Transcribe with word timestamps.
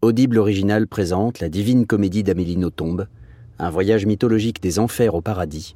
Audible 0.00 0.38
Original 0.38 0.86
présente 0.86 1.40
la 1.40 1.48
divine 1.48 1.84
comédie 1.84 2.22
d'Amélie 2.22 2.56
Nothomb, 2.56 3.08
un 3.58 3.68
voyage 3.68 4.06
mythologique 4.06 4.62
des 4.62 4.78
enfers 4.78 5.16
au 5.16 5.20
paradis, 5.20 5.74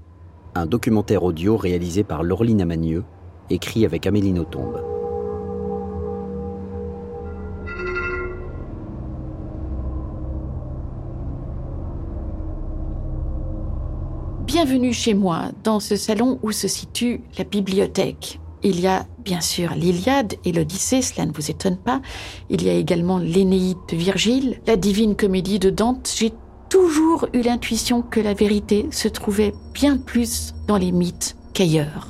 un 0.55 0.65
documentaire 0.65 1.25
audio 1.25 1.57
réalisé 1.57 2.05
par 2.05 2.23
Laureline 2.23 2.63
Amanieux, 2.63 3.03
écrit 3.51 3.85
avec 3.85 4.07
Amélie 4.07 4.31
Nothomb. 4.31 4.75
Bienvenue 14.47 14.93
chez 14.93 15.15
moi, 15.15 15.51
dans 15.65 15.81
ce 15.81 15.97
salon 15.97 16.39
où 16.45 16.53
se 16.53 16.69
situe 16.69 17.23
la 17.39 17.43
bibliothèque. 17.43 18.39
Il 18.65 18.81
y 18.81 18.87
a 18.87 19.07
bien 19.25 19.41
sûr 19.41 19.75
l'Iliade 19.75 20.35
et 20.45 20.53
l'Odyssée, 20.53 21.03
cela 21.03 21.27
ne 21.27 21.33
vous 21.33 21.51
étonne 21.51 21.77
pas. 21.77 22.01
Il 22.49 22.63
y 22.63 22.71
a 22.71 22.75
également 22.75 23.19
l'Énéide 23.19 23.79
de 23.91 23.97
Virgile, 23.97 24.61
la 24.69 24.77
Divine 24.77 25.17
Comédie 25.17 25.59
de 25.59 25.71
Dante. 25.71 26.13
J'ai 26.17 26.33
toujours 26.69 27.27
eu 27.33 27.43
l'intuition 27.43 28.03
que 28.03 28.21
la 28.21 28.35
vérité 28.35 28.87
se 28.93 29.09
trouvait 29.09 29.53
bien 29.75 29.99
plus 29.99 30.55
dans 30.69 30.77
les 30.77 30.93
mythes 30.93 31.37
qu'ailleurs. 31.55 32.07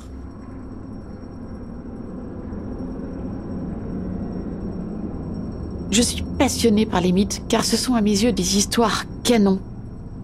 Je 5.89 6.01
suis 6.01 6.23
passionnée 6.37 6.85
par 6.85 7.01
les 7.01 7.11
mythes 7.11 7.41
car 7.47 7.65
ce 7.65 7.77
sont 7.77 7.95
à 7.95 8.01
mes 8.01 8.23
yeux 8.23 8.31
des 8.31 8.57
histoires 8.57 9.05
canons 9.23 9.59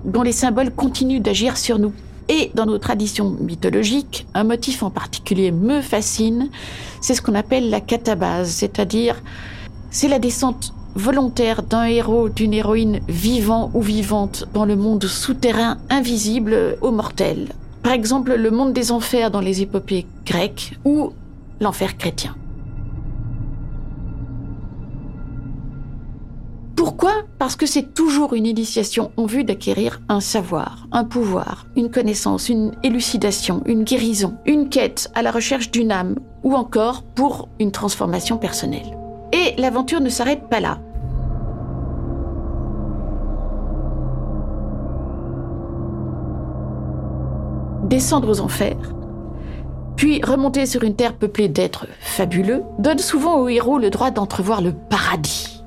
dont 0.05 0.21
les 0.21 0.31
symboles 0.31 0.73
continuent 0.73 1.21
d'agir 1.21 1.57
sur 1.57 1.79
nous. 1.79 1.93
Et 2.29 2.51
dans 2.53 2.67
nos 2.67 2.77
traditions 2.77 3.31
mythologiques, 3.41 4.27
un 4.35 4.43
motif 4.43 4.83
en 4.83 4.91
particulier 4.91 5.51
me 5.51 5.81
fascine, 5.81 6.49
c'est 7.01 7.15
ce 7.15 7.23
qu'on 7.23 7.33
appelle 7.33 7.71
la 7.71 7.81
catabase, 7.81 8.51
c'est-à-dire 8.51 9.21
c'est 9.89 10.07
la 10.07 10.19
descente 10.19 10.73
volontaire 10.93 11.63
d'un 11.63 11.85
héros, 11.85 12.29
d'une 12.29 12.53
héroïne 12.53 12.99
vivant 13.07 13.71
ou 13.73 13.81
vivante 13.81 14.47
dans 14.53 14.65
le 14.65 14.75
monde 14.75 15.05
souterrain 15.05 15.77
invisible 15.89 16.77
aux 16.81 16.91
mortels. 16.91 17.47
Par 17.81 17.93
exemple, 17.93 18.35
le 18.35 18.51
monde 18.51 18.73
des 18.73 18.91
enfers 18.91 19.31
dans 19.31 19.41
les 19.41 19.61
épopées 19.63 20.05
grecques 20.25 20.77
ou 20.85 21.13
l'enfer 21.59 21.97
chrétien. 21.97 22.35
Pourquoi? 26.99 27.21
Parce 27.37 27.55
que 27.55 27.65
c'est 27.65 27.93
toujours 27.93 28.33
une 28.33 28.45
initiation 28.45 29.13
en 29.15 29.25
vue 29.25 29.45
d'acquérir 29.45 30.01
un 30.09 30.19
savoir, 30.19 30.85
un 30.91 31.05
pouvoir, 31.05 31.65
une 31.77 31.89
connaissance, 31.89 32.49
une 32.49 32.73
élucidation, 32.83 33.63
une 33.67 33.85
guérison, 33.85 34.35
une 34.45 34.67
quête 34.67 35.09
à 35.15 35.21
la 35.21 35.31
recherche 35.31 35.71
d'une 35.71 35.93
âme, 35.93 36.15
ou 36.43 36.55
encore 36.55 37.03
pour 37.03 37.47
une 37.57 37.71
transformation 37.71 38.37
personnelle. 38.37 38.97
Et 39.31 39.55
l'aventure 39.57 40.01
ne 40.01 40.09
s'arrête 40.09 40.49
pas 40.49 40.59
là. 40.59 40.79
Descendre 47.85 48.27
aux 48.27 48.41
enfers, 48.41 48.93
puis 49.95 50.21
remonter 50.21 50.65
sur 50.65 50.83
une 50.83 50.97
terre 50.97 51.15
peuplée 51.15 51.47
d'êtres 51.47 51.87
fabuleux, 52.01 52.63
donne 52.77 52.99
souvent 52.99 53.39
au 53.39 53.47
héros 53.47 53.79
le 53.79 53.89
droit 53.89 54.11
d'entrevoir 54.11 54.61
le 54.61 54.73
paradis 54.73 55.58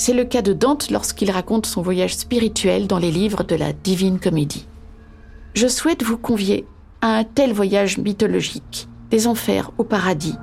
c'est 0.00 0.14
le 0.14 0.24
cas 0.24 0.40
de 0.40 0.54
Dante 0.54 0.90
lorsqu'il 0.90 1.30
raconte 1.30 1.66
son 1.66 1.82
voyage 1.82 2.16
spirituel 2.16 2.86
dans 2.86 2.96
les 2.96 3.10
livres 3.10 3.44
de 3.44 3.54
la 3.54 3.74
Divine 3.74 4.18
Comédie. 4.18 4.66
Je 5.52 5.68
souhaite 5.68 6.02
vous 6.02 6.16
convier 6.16 6.64
à 7.02 7.18
un 7.18 7.24
tel 7.24 7.52
voyage 7.52 7.98
mythologique, 7.98 8.88
des 9.10 9.26
enfers 9.26 9.72
au 9.76 9.84
paradis, 9.84 10.36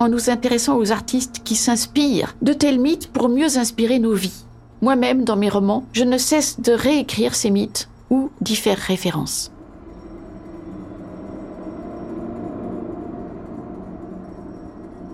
en 0.00 0.08
nous 0.08 0.30
intéressant 0.30 0.76
aux 0.78 0.90
artistes 0.90 1.42
qui 1.44 1.54
s'inspirent 1.54 2.34
de 2.42 2.52
tels 2.52 2.80
mythes 2.80 3.06
pour 3.06 3.28
mieux 3.28 3.56
inspirer 3.56 4.00
nos 4.00 4.14
vies. 4.14 4.46
Moi-même, 4.82 5.22
dans 5.22 5.36
mes 5.36 5.48
romans, 5.48 5.84
je 5.92 6.02
ne 6.02 6.18
cesse 6.18 6.58
de 6.60 6.72
réécrire 6.72 7.36
ces 7.36 7.50
mythes 7.50 7.88
ou 8.10 8.30
d'y 8.40 8.56
faire 8.56 8.78
référence. 8.78 9.52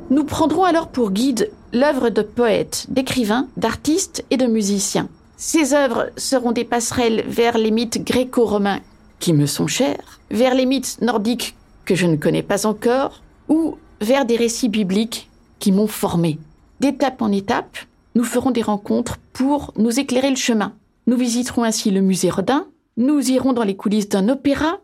Nous 0.09 0.25
prendrons 0.25 0.65
alors 0.65 0.89
pour 0.89 1.10
guide 1.10 1.50
l'œuvre 1.73 2.11
de 2.11 2.23
poètes, 2.23 2.87
d'écrivains, 2.89 3.49
d'artistes 3.57 4.25
et 4.31 4.37
de 4.37 4.47
musiciens. 4.47 5.09
Ces 5.37 5.73
œuvres 5.75 6.11
seront 6.17 6.53
des 6.53 6.65
passerelles 6.65 7.25
vers 7.27 7.57
les 7.57 7.71
mythes 7.71 8.05
gréco-romains 8.05 8.81
qui 9.21 9.33
me 9.33 9.47
sont 9.47 9.67
chers, 9.67 10.21
vers 10.31 10.55
les 10.55 10.67
mythes 10.67 11.01
nordiques 11.03 11.55
que 11.85 11.95
je 11.95 12.07
ne 12.07 12.17
connais 12.17 12.43
pas 12.43 12.67
encore, 12.67 13.23
ou 13.49 13.77
vers 14.01 14.25
des 14.25 14.37
récits 14.37 14.69
bibliques 14.69 15.29
qui 15.59 15.73
m'ont 15.73 15.87
formé. 15.87 16.39
D'étape 16.81 17.21
en 17.23 17.31
étape, 17.31 17.77
nous 18.15 18.25
ferons 18.25 18.51
des 18.51 18.63
rencontres 18.63 19.19
pour 19.33 19.73
nous 19.77 20.01
éclairer 20.01 20.31
le 20.31 20.37
chemin. 20.37 20.73
Nous 21.07 21.17
visiterons 21.17 21.65
ainsi 21.65 21.91
le 21.91 22.01
musée 22.01 22.31
Rodin, 22.31 22.67
nous 22.97 23.31
irons 23.31 23.53
dans 23.53 23.65
les 23.65 23.77
coulisses 23.77 24.09
d'un 24.09 24.29
opéra, 24.29 24.79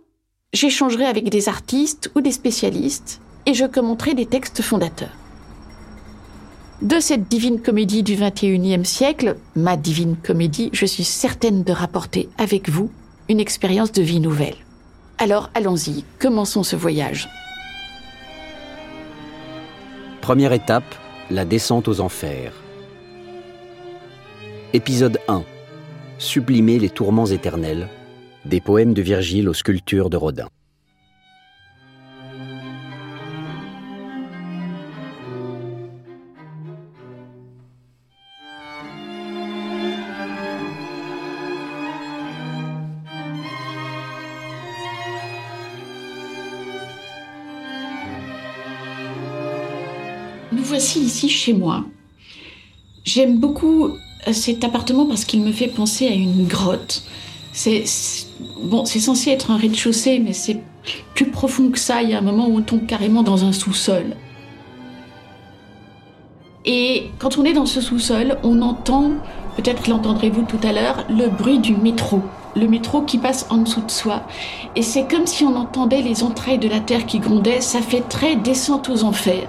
j'échangerai 0.53 1.07
avec 1.07 1.29
des 1.29 1.49
artistes 1.49 2.11
ou 2.15 2.21
des 2.21 2.33
spécialistes, 2.33 3.21
et 3.47 3.55
je 3.55 3.65
commenterai 3.65 4.15
des 4.15 4.27
textes 4.27 4.63
fondateurs. 4.63 5.26
De 6.83 7.01
cette 7.01 7.27
divine 7.27 7.63
comédie 7.63 8.03
du 8.03 8.17
XXIe 8.17 8.85
siècle, 8.85 9.39
ma 9.55 9.79
divine 9.79 10.15
comédie, 10.15 10.69
je 10.75 10.85
suis 10.85 11.05
certaine 11.05 11.63
de 11.63 11.73
rapporter 11.73 12.29
avec 12.37 12.69
vous 12.69 12.91
une 13.31 13.41
expérience 13.41 13.93
de 13.93 14.03
vie 14.03 14.21
nouvelle. 14.21 14.57
Alors 15.17 15.49
allons-y, 15.55 16.05
commençons 16.19 16.63
ce 16.63 16.77
voyage. 16.77 17.31
Première 20.21 20.53
étape, 20.53 20.95
la 21.31 21.47
descente 21.47 21.89
aux 21.89 22.01
enfers. 22.01 22.53
Épisode 24.75 25.19
1. 25.29 25.45
Sublimer 26.19 26.79
les 26.79 26.91
tourments 26.91 27.25
éternels. 27.25 27.89
Des 28.45 28.61
poèmes 28.61 28.93
de 28.93 29.01
Virgile 29.01 29.49
aux 29.49 29.55
sculptures 29.55 30.11
de 30.11 30.19
Rodin. 30.19 30.49
Chez 51.17 51.55
moi. 51.55 51.85
J'aime 53.05 53.39
beaucoup 53.39 53.87
euh, 53.87 54.33
cet 54.33 54.65
appartement 54.65 55.07
parce 55.07 55.25
qu'il 55.25 55.41
me 55.41 55.51
fait 55.51 55.69
penser 55.69 56.07
à 56.07 56.13
une 56.13 56.47
grotte. 56.47 57.05
C'est 57.53 57.85
bon, 58.63 58.85
c'est 58.85 59.01
censé 59.01 59.31
être 59.31 59.51
un 59.51 59.57
rez-de-chaussée, 59.57 60.19
mais 60.19 60.35
c'est 60.35 60.59
plus 61.15 61.31
profond 61.31 61.71
que 61.71 61.79
ça. 61.79 62.03
Il 62.03 62.11
y 62.11 62.15
a 62.15 62.19
un 62.19 62.23
moment 62.23 62.49
où 62.49 62.59
on 62.59 62.63
tombe 62.63 62.85
carrément 62.85 63.23
dans 63.23 63.47
un 63.47 63.53
sous-sol. 63.53 64.15
Et 66.67 67.11
quand 67.19 67.39
on 67.39 67.45
est 67.45 67.55
dans 67.55 67.65
ce 67.65 67.81
sous-sol, 67.81 68.37
on 68.43 68.61
entend, 68.61 69.13
peut-être 69.57 69.89
l'entendrez-vous 69.89 70.43
tout 70.43 70.61
à 70.65 70.73
l'heure, 70.73 71.07
le 71.09 71.29
bruit 71.29 71.59
du 71.59 71.75
métro. 71.75 72.21
Le 72.57 72.69
métro 72.69 73.03
qui 73.03 73.17
passe 73.17 73.47
en 73.49 73.59
dessous 73.59 73.83
de 73.83 73.91
soi. 73.91 74.27
Et 74.75 74.83
c'est 74.83 75.09
comme 75.11 75.27
si 75.27 75.45
on 75.45 75.57
entendait 75.57 76.03
les 76.03 76.23
entrailles 76.25 76.59
de 76.59 76.69
la 76.69 76.81
terre 76.81 77.07
qui 77.07 77.21
grondaient. 77.21 77.63
Ça 77.63 77.81
fait 77.81 78.03
très 78.03 78.37
descente 78.37 78.91
aux 78.91 79.05
enfers. 79.05 79.49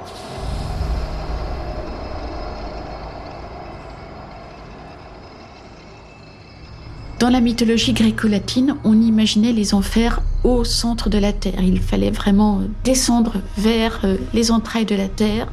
Dans 7.19 7.29
la 7.31 7.41
mythologie 7.41 7.93
gréco-latine, 7.93 8.75
on 8.83 9.01
imaginait 9.01 9.51
les 9.51 9.73
enfers 9.73 10.21
au 10.43 10.63
centre 10.63 11.09
de 11.09 11.17
la 11.17 11.33
terre. 11.33 11.63
Il 11.63 11.81
fallait 11.81 12.11
vraiment 12.11 12.61
descendre 12.83 13.37
vers 13.57 14.01
euh, 14.03 14.17
les 14.35 14.51
entrailles 14.51 14.85
de 14.85 14.95
la 14.95 15.07
terre 15.07 15.47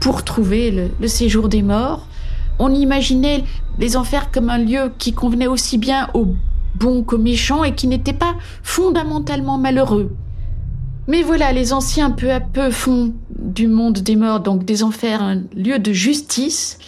pour 0.00 0.22
trouver 0.22 0.90
le, 1.00 1.08
séjour 1.08 1.48
des 1.48 1.62
morts. 1.62 2.06
On 2.58 2.74
imaginait 2.74 3.44
les 3.78 3.96
enfers 3.96 4.30
comme 4.30 4.50
un 4.50 4.58
lieu 4.58 4.92
qui 4.98 5.14
convenait 5.14 5.46
aussi 5.46 5.78
bien 5.78 6.10
aux 6.12 6.34
bons 6.74 7.02
qu'aux 7.02 7.16
méchants 7.16 7.64
et 7.64 7.74
qui 7.74 7.86
n'était 7.86 8.12
pas 8.12 8.34
fondamentalement 8.62 9.56
malheureux. 9.56 10.14
Mais 11.08 11.22
voilà, 11.22 11.52
les 11.52 11.72
anciens 11.72 12.10
peu 12.10 12.30
à 12.30 12.40
peu 12.40 12.70
font 12.70 13.14
du 13.30 13.66
monde 13.66 14.00
des 14.00 14.16
morts, 14.16 14.40
donc 14.40 14.66
des 14.66 14.82
enfers, 14.82 15.22
un 15.22 15.36
lieu 15.54 15.78
de 15.78 15.92
justice 15.94 16.78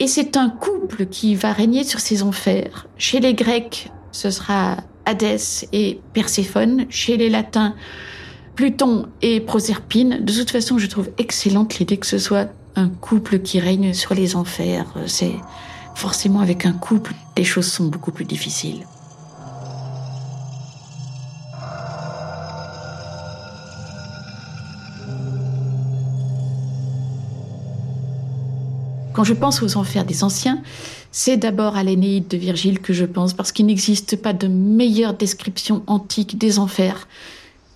et 0.00 0.06
c'est 0.06 0.36
un 0.36 0.48
couple 0.50 1.06
qui 1.06 1.34
va 1.34 1.52
régner 1.52 1.84
sur 1.84 2.00
ces 2.00 2.22
enfers. 2.22 2.86
Chez 2.98 3.20
les 3.20 3.34
Grecs, 3.34 3.90
ce 4.12 4.30
sera 4.30 4.78
Hadès 5.06 5.66
et 5.72 6.00
Perséphone. 6.12 6.86
Chez 6.90 7.16
les 7.16 7.28
Latins, 7.28 7.74
Pluton 8.56 9.06
et 9.22 9.40
Proserpine. 9.40 10.24
De 10.24 10.32
toute 10.32 10.50
façon, 10.50 10.78
je 10.78 10.86
trouve 10.86 11.10
excellente 11.18 11.78
l'idée 11.78 11.96
que 11.96 12.06
ce 12.06 12.18
soit 12.18 12.48
un 12.76 12.88
couple 12.88 13.38
qui 13.40 13.60
règne 13.60 13.94
sur 13.94 14.14
les 14.14 14.36
enfers. 14.36 14.86
C'est 15.06 15.34
forcément 15.94 16.40
avec 16.40 16.66
un 16.66 16.72
couple, 16.72 17.12
les 17.36 17.44
choses 17.44 17.70
sont 17.70 17.84
beaucoup 17.84 18.10
plus 18.10 18.24
difficiles. 18.24 18.84
Quand 29.14 29.24
je 29.24 29.32
pense 29.32 29.62
aux 29.62 29.76
enfers 29.76 30.04
des 30.04 30.24
anciens, 30.24 30.60
c'est 31.12 31.36
d'abord 31.36 31.76
à 31.76 31.84
l'Énéide 31.84 32.26
de 32.26 32.36
Virgile 32.36 32.80
que 32.80 32.92
je 32.92 33.04
pense, 33.04 33.32
parce 33.32 33.52
qu'il 33.52 33.66
n'existe 33.66 34.16
pas 34.20 34.32
de 34.32 34.48
meilleure 34.48 35.14
description 35.14 35.84
antique 35.86 36.36
des 36.36 36.58
enfers 36.58 37.06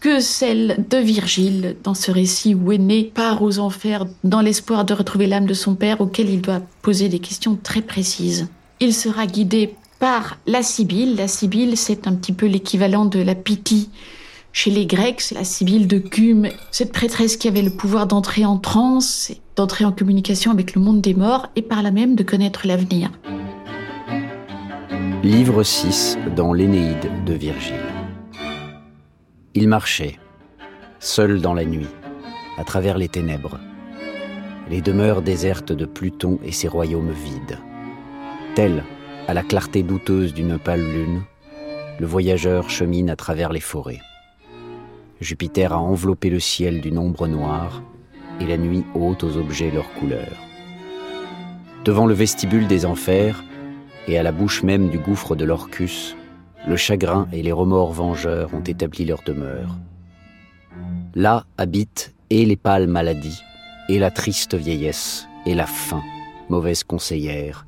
que 0.01 0.21
celle 0.21 0.85
de 0.91 0.99
Virgile 0.99 1.77
dans 1.83 1.95
ce 1.95 2.11
récit 2.11 2.55
où 2.55 2.73
Aîné 2.73 3.05
part 3.05 3.43
aux 3.43 3.59
enfers 3.59 4.07
dans 4.25 4.41
l'espoir 4.41 4.85
de 4.85 4.95
retrouver 4.95 5.27
l'âme 5.27 5.47
de 5.47 5.55
son 5.55 5.75
père 5.75 6.01
auquel 6.01 6.29
il 6.29 6.41
doit 6.41 6.63
poser 6.83 7.09
des 7.09 7.19
questions 7.19 7.59
très 7.61 7.83
précises. 7.83 8.49
Il 8.81 8.95
sera 8.95 9.27
guidé 9.27 9.75
par 9.99 10.39
la 10.47 10.63
Sibylle. 10.63 11.17
La 11.17 11.27
Sibylle, 11.27 11.77
c'est 11.77 12.07
un 12.07 12.15
petit 12.15 12.33
peu 12.33 12.47
l'équivalent 12.47 13.07
de 13.07 13.21
la 13.21 13.35
Pythie 13.35 13.91
chez 14.53 14.71
les 14.71 14.87
Grecs, 14.87 15.21
c'est 15.21 15.35
la 15.35 15.45
Sibylle 15.45 15.87
de 15.87 15.99
Cume, 15.99 16.49
cette 16.71 16.93
prêtresse 16.93 17.37
qui 17.37 17.49
avait 17.49 17.63
le 17.63 17.71
pouvoir 17.71 18.07
d'entrer 18.07 18.45
en 18.45 18.59
transe, 18.59 19.33
d'entrer 19.57 19.85
en 19.85 19.93
communication 19.93 20.51
avec 20.51 20.75
le 20.75 20.81
monde 20.81 21.01
des 21.01 21.15
morts 21.15 21.49
et 21.55 21.63
par 21.63 21.83
là 21.83 21.91
même 21.91 22.17
de 22.17 22.23
connaître 22.23 22.67
l'avenir. 22.67 23.11
Livre 25.23 25.63
6 25.63 26.19
dans 26.37 26.53
l'Énéide 26.53 27.25
de 27.25 27.35
Virgile. 27.35 27.75
Il 29.55 29.69
marchait, 29.69 30.19
seul 30.99 31.41
dans 31.41 31.55
la 31.55 31.65
nuit, 31.65 31.89
à 32.57 32.65
travers 32.65 32.99
les 32.99 33.09
ténèbres, 33.09 33.59
les 34.71 34.81
demeures 34.81 35.23
désertes 35.23 35.73
de 35.73 35.87
Pluton 35.87 36.39
et 36.45 36.53
ses 36.53 36.69
royaumes 36.69 37.13
vides. 37.13 37.59
Tel, 38.55 38.85
à 39.27 39.35
la 39.35 39.43
clarté 39.43 39.83
douteuse 39.83 40.35
d'une 40.35 40.59
pâle 40.59 40.83
lune, 40.83 41.23
le 41.99 42.07
voyageur 42.07 42.71
chemine 42.71 43.11
à 43.11 43.17
travers 43.17 43.53
les 43.53 43.61
forêts. 43.61 44.01
Jupiter 45.21 45.73
a 45.73 45.79
enveloppé 45.79 46.31
le 46.31 46.39
ciel 46.39 46.81
d'une 46.81 46.99
ombre 46.99 47.27
noire 47.27 47.83
et 48.41 48.47
la 48.47 48.57
nuit 48.57 48.85
ôte 48.95 49.25
aux 49.25 49.37
objets 49.37 49.71
leurs 49.71 49.93
couleurs. 49.95 50.47
Devant 51.85 52.07
le 52.07 52.15
vestibule 52.15 52.69
des 52.69 52.87
enfers 52.87 53.43
et 54.07 54.17
à 54.17 54.23
la 54.23 54.31
bouche 54.31 54.63
même 54.63 54.91
du 54.91 54.99
gouffre 54.99 55.35
de 55.35 55.45
l'Orcus, 55.45 56.17
le 56.69 56.77
chagrin 56.77 57.27
et 57.33 57.43
les 57.43 57.53
remords 57.53 57.93
vengeurs 57.93 58.55
ont 58.55 58.63
établi 58.63 59.05
leur 59.05 59.23
demeure. 59.25 59.77
Là 61.15 61.47
habitent 61.57 62.15
et 62.31 62.45
les 62.45 62.57
pâles 62.57 62.87
maladies, 62.87 63.43
et 63.89 63.99
la 63.99 64.11
triste 64.11 64.55
vieillesse, 64.55 65.27
et 65.47 65.55
la 65.55 65.67
faim, 65.67 66.03
mauvaise 66.49 66.85
conseillère, 66.85 67.67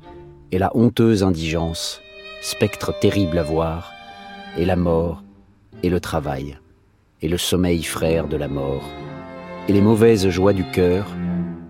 et 0.51 0.59
la 0.59 0.75
honteuse 0.77 1.23
indigence, 1.23 1.99
spectre 2.41 2.97
terrible 2.99 3.39
à 3.39 3.43
voir, 3.43 3.91
et 4.57 4.65
la 4.65 4.75
mort, 4.75 5.23
et 5.83 5.89
le 5.89 5.99
travail 5.99 6.60
et 7.21 7.27
le 7.27 7.37
sommeil 7.37 7.83
frère 7.83 8.27
de 8.27 8.35
la 8.35 8.47
mort, 8.47 8.89
et 9.67 9.73
les 9.73 9.81
mauvaises 9.81 10.27
joies 10.29 10.53
du 10.53 10.63
cœur, 10.63 11.05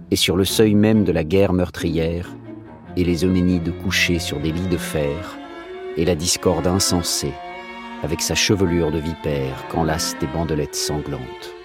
et 0.09 0.15
sur 0.15 0.37
le 0.37 0.45
seuil 0.45 0.75
même 0.75 1.03
de 1.03 1.11
la 1.11 1.23
guerre 1.23 1.51
meurtrière, 1.51 2.29
et 2.95 3.03
les 3.03 3.25
Euménides 3.25 3.73
couchés 3.83 4.19
sur 4.19 4.39
des 4.39 4.51
lits 4.51 4.67
de 4.67 4.77
fer, 4.77 5.37
et 5.97 6.05
la 6.05 6.15
discorde 6.15 6.67
insensée, 6.67 7.33
avec 8.01 8.21
sa 8.21 8.33
chevelure 8.33 8.91
de 8.91 8.99
vipère 8.99 9.67
qu'enlace 9.69 10.15
des 10.19 10.27
bandelettes 10.27 10.75
sanglantes. 10.75 11.55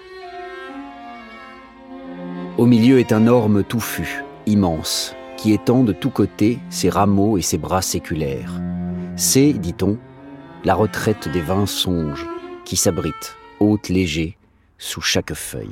Au 2.59 2.67
milieu 2.67 2.99
est 2.99 3.13
un 3.13 3.29
orme 3.29 3.63
touffu, 3.63 4.25
immense, 4.47 5.15
qui 5.37 5.53
étend 5.53 5.85
de 5.85 5.93
tous 5.93 6.11
côtés 6.11 6.59
ses 6.71 6.89
rameaux 6.89 7.39
et 7.39 7.43
ses 7.43 7.59
bras 7.59 7.83
séculaires. 7.83 8.61
C'est, 9.15 9.53
dit-on, 9.53 9.97
la 10.65 10.75
retraite 10.75 11.29
des 11.29 11.41
vingt 11.41 11.67
songes 11.67 12.27
qui 12.65 12.77
s'abritent 12.77 13.37
haute 13.61 13.89
léger, 13.89 14.37
sous 14.79 15.01
chaque 15.01 15.35
feuille. 15.35 15.69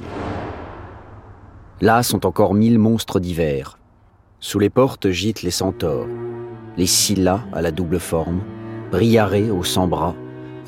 Là 1.80 2.02
sont 2.02 2.24
encore 2.24 2.54
mille 2.54 2.78
monstres 2.78 3.20
divers. 3.20 3.78
Sous 4.40 4.58
les 4.58 4.70
portes 4.70 5.10
gîtent 5.10 5.42
les 5.42 5.50
centaures, 5.50 6.08
les 6.76 6.86
Scylla 6.86 7.44
à 7.52 7.62
la 7.62 7.70
double 7.70 8.00
forme, 8.00 8.40
Briaré 8.90 9.50
aux 9.50 9.64
cent 9.64 9.88
bras, 9.88 10.14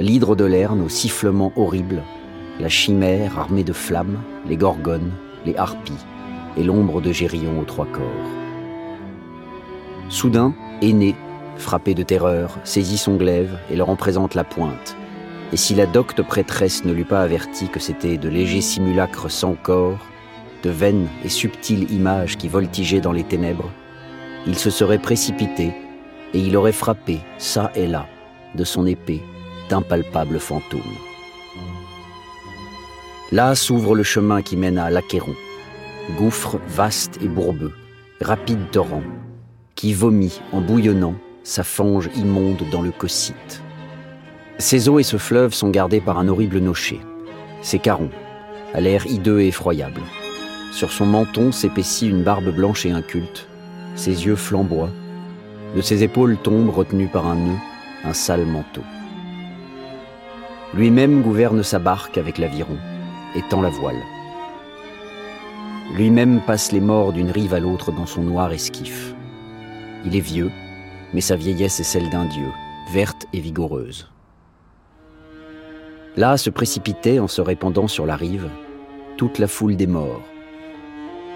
l'hydre 0.01 0.35
de 0.35 0.45
Lerne 0.45 0.83
au 0.83 0.89
sifflement 0.89 1.53
horrible, 1.55 2.03
la 2.59 2.69
chimère 2.69 3.39
armée 3.39 3.63
de 3.63 3.73
flammes, 3.73 4.19
les 4.49 4.57
gorgones, 4.57 5.13
les 5.45 5.57
harpies 5.57 6.05
et 6.57 6.65
l'ombre 6.65 7.01
de 7.01 7.13
Gérion 7.13 7.61
aux 7.61 7.65
trois 7.65 7.87
corps. 7.87 8.03
Soudain, 10.09 10.55
Aîné, 10.83 11.15
frappé 11.57 11.95
de 11.95 12.03
terreur, 12.03 12.59
saisit 12.65 12.99
son 12.99 13.17
glaive 13.17 13.57
et 13.71 13.77
leur 13.77 13.91
en 13.91 13.97
présente 13.97 14.35
la 14.35 14.45
pointe, 14.45 14.97
et 15.53 15.57
si 15.57 15.75
la 15.75 15.87
docte 15.87 16.23
prêtresse 16.23 16.85
ne 16.85 16.93
l'eût 16.93 17.05
pas 17.05 17.23
averti 17.23 17.69
que 17.69 17.81
c'était 17.81 18.19
de 18.19 18.29
légers 18.29 18.61
simulacres 18.61 19.31
sans 19.31 19.55
corps, 19.55 19.99
de 20.63 20.71
vaines 20.71 21.09
et 21.25 21.29
subtiles 21.29 21.91
images 21.93 22.37
qui 22.37 22.49
voltigeaient 22.49 23.01
dans 23.01 23.13
les 23.13 23.23
ténèbres, 23.23 23.71
il 24.47 24.57
se 24.57 24.71
serait 24.71 24.99
précipité 24.99 25.73
et 26.35 26.39
il 26.39 26.57
aurait 26.57 26.73
frappé, 26.73 27.21
ça 27.39 27.71
et 27.75 27.87
là, 27.87 28.07
de 28.55 28.65
son 28.65 28.87
épée, 28.87 29.23
d'impalpables 29.69 30.41
fantômes. 30.41 30.81
Là 33.33 33.55
s'ouvre 33.55 33.95
le 33.95 34.03
chemin 34.03 34.43
qui 34.43 34.57
mène 34.57 34.79
à 34.79 34.91
l'Achéron, 34.91 35.35
gouffre 36.17 36.59
vaste 36.69 37.19
et 37.23 37.29
bourbeux, 37.29 37.73
rapide 38.21 38.71
torrent, 38.71 39.03
qui 39.75 39.93
vomit 39.93 40.41
en 40.53 40.61
bouillonnant 40.61 41.15
sa 41.43 41.63
fange 41.63 42.09
immonde 42.17 42.63
dans 42.71 42.83
le 42.83 42.91
cocyte. 42.91 43.63
Ces 44.59 44.89
eaux 44.89 44.99
et 44.99 45.03
ce 45.03 45.19
fleuve 45.19 45.53
sont 45.53 45.69
gardés 45.69 46.01
par 46.01 46.19
un 46.19 46.29
horrible 46.29 46.59
nocher. 46.59 47.01
C'est 47.61 47.79
Caron, 47.79 48.09
à 48.73 48.81
l'air 48.81 49.07
hideux 49.07 49.41
et 49.41 49.49
effroyable. 49.49 50.01
Sur 50.73 50.93
son 50.93 51.05
menton 51.05 51.53
s'épaissit 51.53 52.09
une 52.09 52.23
barbe 52.23 52.55
blanche 52.55 52.87
et 52.87 52.91
inculte. 52.91 53.49
Ses 53.97 54.25
yeux 54.25 54.37
flamboient. 54.37 54.91
De 55.75 55.83
ses 55.83 56.03
épaules 56.03 56.39
tombe, 56.39 56.71
retenu 56.71 57.07
par 57.07 57.27
un 57.27 57.35
nœud, 57.35 57.59
un 58.05 58.15
sale 58.15 58.47
manteau. 58.47 58.83
Lui-même 60.75 61.21
gouverne 61.21 61.63
sa 61.63 61.79
barque 61.79 62.17
avec 62.17 62.39
l'aviron 62.39 62.79
et 63.35 63.43
tend 63.51 63.61
la 63.61 63.71
voile. 63.71 64.03
Lui-même 65.95 66.41
passe 66.47 66.73
les 66.73 66.81
morts 66.81 67.13
d'une 67.13 67.31
rive 67.31 67.53
à 67.53 67.61
l'autre 67.61 67.93
dans 67.93 68.07
son 68.07 68.23
noir 68.23 68.53
esquif. 68.53 69.15
Il 70.07 70.17
est 70.17 70.21
vieux, 70.21 70.51
mais 71.13 71.21
sa 71.21 71.37
vieillesse 71.37 71.79
est 71.81 71.85
celle 71.85 72.09
d'un 72.09 72.25
dieu, 72.25 72.49
verte 72.93 73.27
et 73.35 73.41
vigoureuse. 73.41 74.09
Là 76.17 76.39
se 76.39 76.49
précipitait, 76.49 77.19
en 77.19 77.29
se 77.29 77.43
répandant 77.43 77.89
sur 77.89 78.07
la 78.07 78.17
rive, 78.17 78.49
toute 79.19 79.39
la 79.39 79.47
foule 79.47 79.77
des 79.77 79.87
morts. 79.87 80.23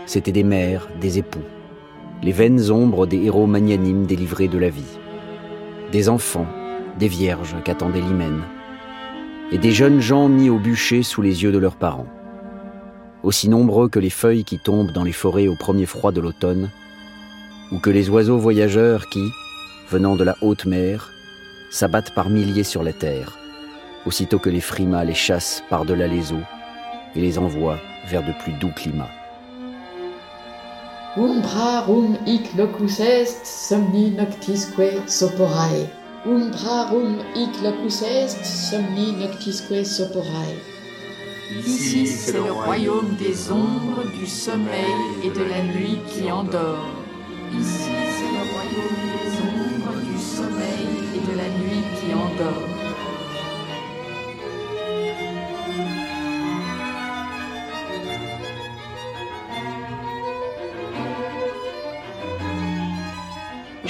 C'étaient 0.06 0.32
des 0.32 0.43
mères, 0.43 0.88
des 1.03 1.19
époux, 1.19 1.44
les 2.23 2.32
vaines 2.32 2.71
ombres 2.71 3.06
des 3.06 3.19
héros 3.19 3.47
magnanimes 3.47 4.06
délivrés 4.06 4.49
de 4.49 4.56
la 4.56 4.71
vie, 4.71 4.99
des 5.93 6.09
enfants, 6.09 6.46
des 6.99 7.08
vierges 7.08 7.56
qu'attendait 7.63 8.01
l'hymen, 8.01 8.41
et 9.53 9.58
des 9.58 9.72
jeunes 9.72 10.01
gens 10.01 10.29
mis 10.29 10.49
au 10.49 10.58
bûcher 10.58 11.03
sous 11.03 11.20
les 11.20 11.43
yeux 11.43 11.53
de 11.53 11.58
leurs 11.58 11.77
parents, 11.77 12.08
aussi 13.22 13.51
nombreux 13.51 13.91
que 13.91 13.99
les 13.99 14.08
feuilles 14.08 14.44
qui 14.44 14.58
tombent 14.58 14.93
dans 14.93 15.05
les 15.05 15.13
forêts 15.13 15.49
au 15.49 15.56
premier 15.56 15.84
froid 15.84 16.10
de 16.10 16.22
l'automne, 16.22 16.70
ou 17.70 17.79
que 17.81 17.91
les 17.91 18.08
oiseaux 18.08 18.39
voyageurs 18.39 19.10
qui, 19.10 19.29
venant 19.91 20.17
de 20.17 20.25
la 20.25 20.37
haute 20.41 20.65
mer, 20.65 21.10
s'abattent 21.70 22.15
par 22.15 22.31
milliers 22.31 22.65
sur 22.65 22.82
la 22.82 22.94
terre, 22.94 23.40
aussitôt 24.07 24.39
que 24.39 24.51
les 24.51 24.61
frimas 24.61 25.05
les 25.05 25.15
chassent 25.15 25.63
par-delà 25.69 26.07
les 26.07 26.33
eaux 26.33 26.47
et 27.15 27.21
les 27.21 27.39
envoient 27.39 27.79
vers 28.07 28.23
de 28.23 28.33
plus 28.43 28.53
doux 28.55 28.73
climats. 28.75 29.11
Umbrarum 31.17 32.17
hic 32.25 32.55
locus 32.57 33.01
est 33.01 33.45
somni 33.45 34.13
noctisque 34.13 35.09
soporae. 35.09 35.89
Umbrarum 36.25 37.19
hic 37.35 37.51
locus 37.65 38.03
est 38.03 38.45
somni 38.45 39.13
noctisque 39.13 39.85
soporae. 39.85 40.55
Ici, 41.67 42.07
c'est 42.07 42.33
le 42.33 42.53
royaume 42.53 43.17
des 43.19 43.51
ombres, 43.51 44.05
du 44.17 44.25
sommeil 44.25 44.95
et 45.25 45.31
de 45.31 45.43
la 45.43 45.63
nuit 45.65 45.99
qui 46.07 46.31
endort. 46.31 46.87
Ici, 47.59 47.91
c'est 48.17 48.31
le 48.31 48.45
royaume 48.53 49.01
des 49.19 49.33
ombres, 49.51 50.01
du 50.01 50.17
sommeil 50.17 50.87
et 51.17 51.33
de 51.33 51.37
la 51.37 51.49
nuit 51.59 51.83
qui 51.99 52.15
endort. 52.15 52.69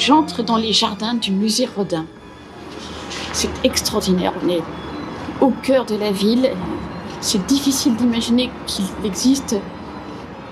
J'entre 0.01 0.43
dans 0.43 0.57
les 0.57 0.73
jardins 0.73 1.15
du 1.15 1.31
musée 1.31 1.69
Rodin. 1.77 2.07
C'est 3.33 3.51
extraordinaire. 3.65 4.33
On 4.43 4.49
est 4.49 4.63
au 5.41 5.51
cœur 5.51 5.85
de 5.85 5.95
la 5.95 6.11
ville. 6.11 6.51
C'est 7.21 7.47
difficile 7.47 7.95
d'imaginer 7.97 8.51
qu'il 8.67 8.87
existe 9.05 9.57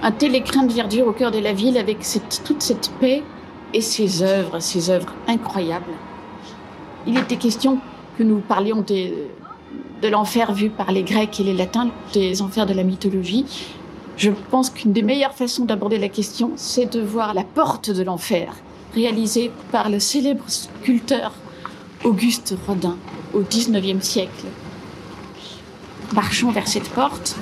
un 0.02 0.12
tel 0.12 0.34
écrin 0.34 0.64
de 0.64 0.72
verdure 0.72 1.08
au 1.08 1.12
cœur 1.12 1.30
de 1.30 1.38
la 1.38 1.52
ville 1.52 1.78
avec 1.78 1.98
toute 2.44 2.62
cette 2.62 2.90
paix 3.00 3.22
et 3.72 3.80
ces 3.80 4.22
œuvres, 4.22 4.60
ces 4.60 4.90
œuvres 4.90 5.14
incroyables. 5.26 5.84
Il 7.06 7.18
était 7.18 7.36
question 7.36 7.78
que 8.18 8.22
nous 8.22 8.40
parlions 8.40 8.84
de 8.86 10.08
l'enfer 10.08 10.52
vu 10.52 10.68
par 10.68 10.92
les 10.92 11.02
Grecs 11.02 11.40
et 11.40 11.44
les 11.44 11.54
Latins, 11.54 11.88
des 12.12 12.42
enfers 12.42 12.66
de 12.66 12.74
la 12.74 12.84
mythologie. 12.84 13.46
Je 14.18 14.30
pense 14.50 14.68
qu'une 14.68 14.92
des 14.92 15.02
meilleures 15.02 15.34
façons 15.34 15.64
d'aborder 15.64 15.98
la 15.98 16.08
question, 16.08 16.52
c'est 16.56 16.92
de 16.92 17.00
voir 17.00 17.34
la 17.34 17.44
porte 17.44 17.90
de 17.90 18.02
l'enfer, 18.02 18.52
réalisée 18.94 19.50
par 19.70 19.88
le 19.88 20.00
célèbre 20.00 20.44
sculpteur 20.46 21.32
Auguste 22.04 22.54
Rodin 22.66 22.96
au 23.34 23.40
XIXe 23.40 24.04
siècle. 24.04 24.46
Marchons 26.12 26.50
vers 26.50 26.68
cette 26.68 26.88
porte. 26.90 27.36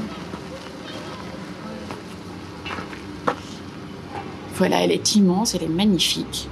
Voilà, 4.57 4.83
elle 4.83 4.93
est 4.93 5.15
immense, 5.15 5.55
elle 5.55 5.65
est 5.65 5.69
magnifique. 5.69 6.49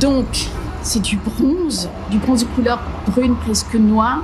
Donc, 0.00 0.48
c'est 0.82 1.00
du 1.00 1.16
bronze, 1.16 1.88
du 2.10 2.18
bronze 2.18 2.40
de 2.40 2.48
couleur 2.54 2.80
brune 3.08 3.36
presque 3.36 3.74
noire. 3.74 4.22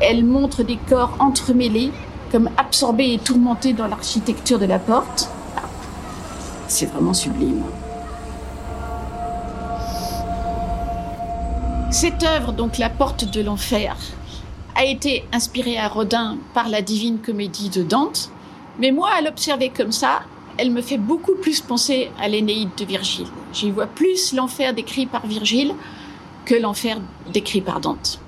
Elle 0.00 0.24
montre 0.24 0.62
des 0.62 0.76
corps 0.76 1.16
entremêlés, 1.18 1.92
comme 2.30 2.50
absorbés 2.56 3.12
et 3.14 3.18
tourmentés 3.18 3.72
dans 3.72 3.86
l'architecture 3.86 4.58
de 4.58 4.66
la 4.66 4.78
porte. 4.78 5.28
C'est 6.68 6.86
vraiment 6.86 7.14
sublime. 7.14 7.64
Cette 11.90 12.22
œuvre, 12.22 12.52
donc 12.52 12.78
La 12.78 12.88
Porte 12.88 13.24
de 13.24 13.40
l'Enfer, 13.40 13.96
a 14.76 14.84
été 14.84 15.24
inspirée 15.32 15.76
à 15.76 15.88
Rodin 15.88 16.38
par 16.54 16.68
la 16.68 16.82
Divine 16.82 17.18
Comédie 17.18 17.68
de 17.68 17.82
Dante, 17.82 18.30
mais 18.78 18.92
moi, 18.92 19.10
à 19.12 19.20
l'observer 19.20 19.70
comme 19.70 19.90
ça, 19.90 20.20
elle 20.56 20.70
me 20.70 20.82
fait 20.82 20.98
beaucoup 20.98 21.34
plus 21.34 21.60
penser 21.60 22.10
à 22.20 22.28
l'Énéide 22.28 22.70
de 22.76 22.84
Virgile. 22.84 23.26
J'y 23.52 23.70
vois 23.70 23.86
plus 23.86 24.32
l'enfer 24.32 24.72
décrit 24.72 25.06
par 25.06 25.26
Virgile 25.26 25.74
que 26.44 26.54
l'enfer 26.54 26.98
décrit 27.32 27.60
par 27.60 27.80
Dante. 27.80 28.20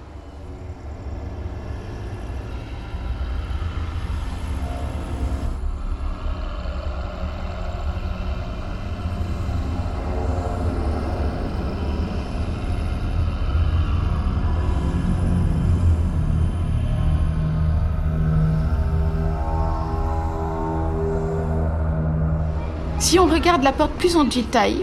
Regarde 23.43 23.65
la 23.65 23.73
porte 23.73 23.95
plus 23.95 24.15
en 24.15 24.23
détail, 24.23 24.77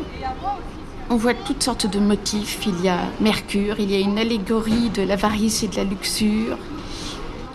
on 1.09 1.15
voit 1.15 1.33
toutes 1.33 1.63
sortes 1.63 1.87
de 1.87 1.97
motifs. 1.97 2.59
Il 2.67 2.81
y 2.83 2.89
a 2.89 2.99
Mercure, 3.21 3.79
il 3.79 3.89
y 3.89 3.95
a 3.95 3.99
une 3.99 4.19
allégorie 4.19 4.89
de 4.89 5.01
l'avarice 5.01 5.63
et 5.63 5.69
de 5.69 5.77
la 5.77 5.85
luxure. 5.85 6.57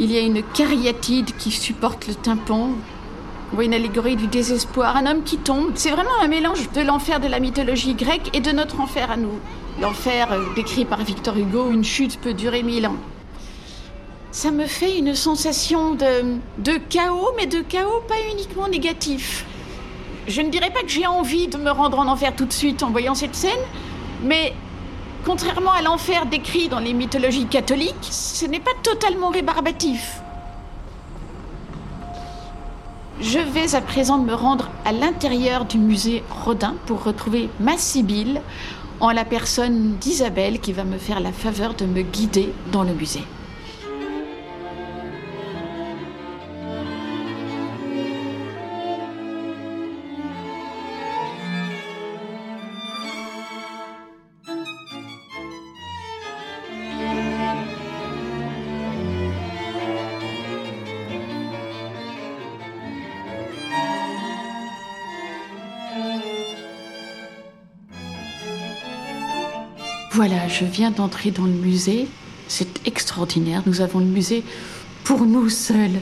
Il 0.00 0.11
y 0.11 0.16
a 0.16 0.20
une 0.20 0.42
cariatide 0.42 1.37
qui 1.37 1.50
supporte 1.50 2.08
le 2.08 2.14
tympan. 2.14 2.70
On 3.52 3.54
voit 3.54 3.64
une 3.64 3.75
allégorie 3.75 4.16
du 4.16 4.28
désespoir, 4.28 4.96
un 4.96 5.04
homme 5.04 5.25
qui 5.25 5.37
tombe. 5.37 5.73
C'est 5.75 5.90
vraiment 5.90 6.18
un 6.23 6.26
mélange 6.26 6.70
de 6.73 6.80
l'enfer 6.80 7.20
de 7.20 7.28
la 7.28 7.38
mythologie 7.38 7.92
grecque 7.92 8.30
et 8.32 8.40
de 8.40 8.52
notre 8.52 8.80
enfer 8.80 9.11
à 9.11 9.18
nous. 9.18 9.38
L'enfer 9.82 10.32
euh, 10.32 10.54
décrit 10.56 10.87
par 10.87 11.04
Victor 11.04 11.37
Hugo, 11.37 11.70
une 11.70 11.84
chute 11.84 12.18
peut 12.18 12.32
durer 12.32 12.62
mille 12.62 12.87
ans. 12.87 12.96
Ça 14.30 14.50
me 14.50 14.64
fait 14.64 14.96
une 14.96 15.14
sensation 15.14 15.94
de, 15.94 16.38
de 16.58 16.78
chaos, 16.88 17.32
mais 17.37 17.46
de 17.46 17.61
chaos 17.61 18.00
pas 18.08 18.14
uniquement 18.32 18.68
négatif. 18.68 19.44
Je 20.26 20.40
ne 20.40 20.48
dirais 20.48 20.70
pas 20.70 20.80
que 20.80 20.88
j'ai 20.88 21.06
envie 21.06 21.48
de 21.48 21.58
me 21.58 21.70
rendre 21.70 21.98
en 21.98 22.08
enfer 22.08 22.34
tout 22.34 22.46
de 22.46 22.52
suite 22.52 22.82
en 22.82 22.90
voyant 22.90 23.14
cette 23.14 23.34
scène, 23.34 23.50
mais 24.22 24.54
contrairement 25.24 25.72
à 25.72 25.82
l'enfer 25.82 26.26
décrit 26.26 26.68
dans 26.68 26.78
les 26.78 26.94
mythologies 26.94 27.46
catholiques, 27.46 28.08
ce 28.10 28.46
n'est 28.46 28.60
pas 28.60 28.70
totalement 28.82 29.28
rébarbatif. 29.28 30.20
Je 33.20 33.38
vais 33.38 33.74
à 33.74 33.80
présent 33.80 34.18
me 34.18 34.34
rendre 34.34 34.70
à 34.84 34.92
l'intérieur 34.92 35.66
du 35.66 35.78
musée 35.78 36.22
Rodin 36.44 36.74
pour 36.86 37.04
retrouver 37.04 37.48
ma 37.60 37.76
Sibylle 37.76 38.40
en 39.00 39.10
la 39.10 39.24
personne 39.24 39.96
d'Isabelle 40.00 40.58
qui 40.58 40.72
va 40.72 40.84
me 40.84 40.98
faire 40.98 41.20
la 41.20 41.32
faveur 41.32 41.74
de 41.74 41.84
me 41.84 42.02
guider 42.02 42.52
dans 42.72 42.82
le 42.82 42.94
musée. 42.94 43.24
Voilà, 70.14 70.47
je 70.47 70.64
viens 70.64 70.92
d'entrer 70.92 71.33
dans 71.33 71.42
le 71.42 71.50
musée. 71.50 72.06
C'est 72.47 72.87
extraordinaire. 72.87 73.64
Nous 73.66 73.80
avons 73.80 73.99
le 73.99 74.04
musée 74.04 74.44
pour 75.02 75.26
nous 75.26 75.49
seuls. 75.49 75.99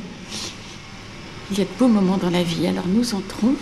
Il 1.50 1.58
y 1.58 1.62
a 1.62 1.64
de 1.64 1.70
beaux 1.78 1.88
moments 1.88 2.18
dans 2.18 2.28
la 2.28 2.42
vie. 2.42 2.66
Alors 2.66 2.86
nous 2.86 3.14
entrons. 3.14 3.54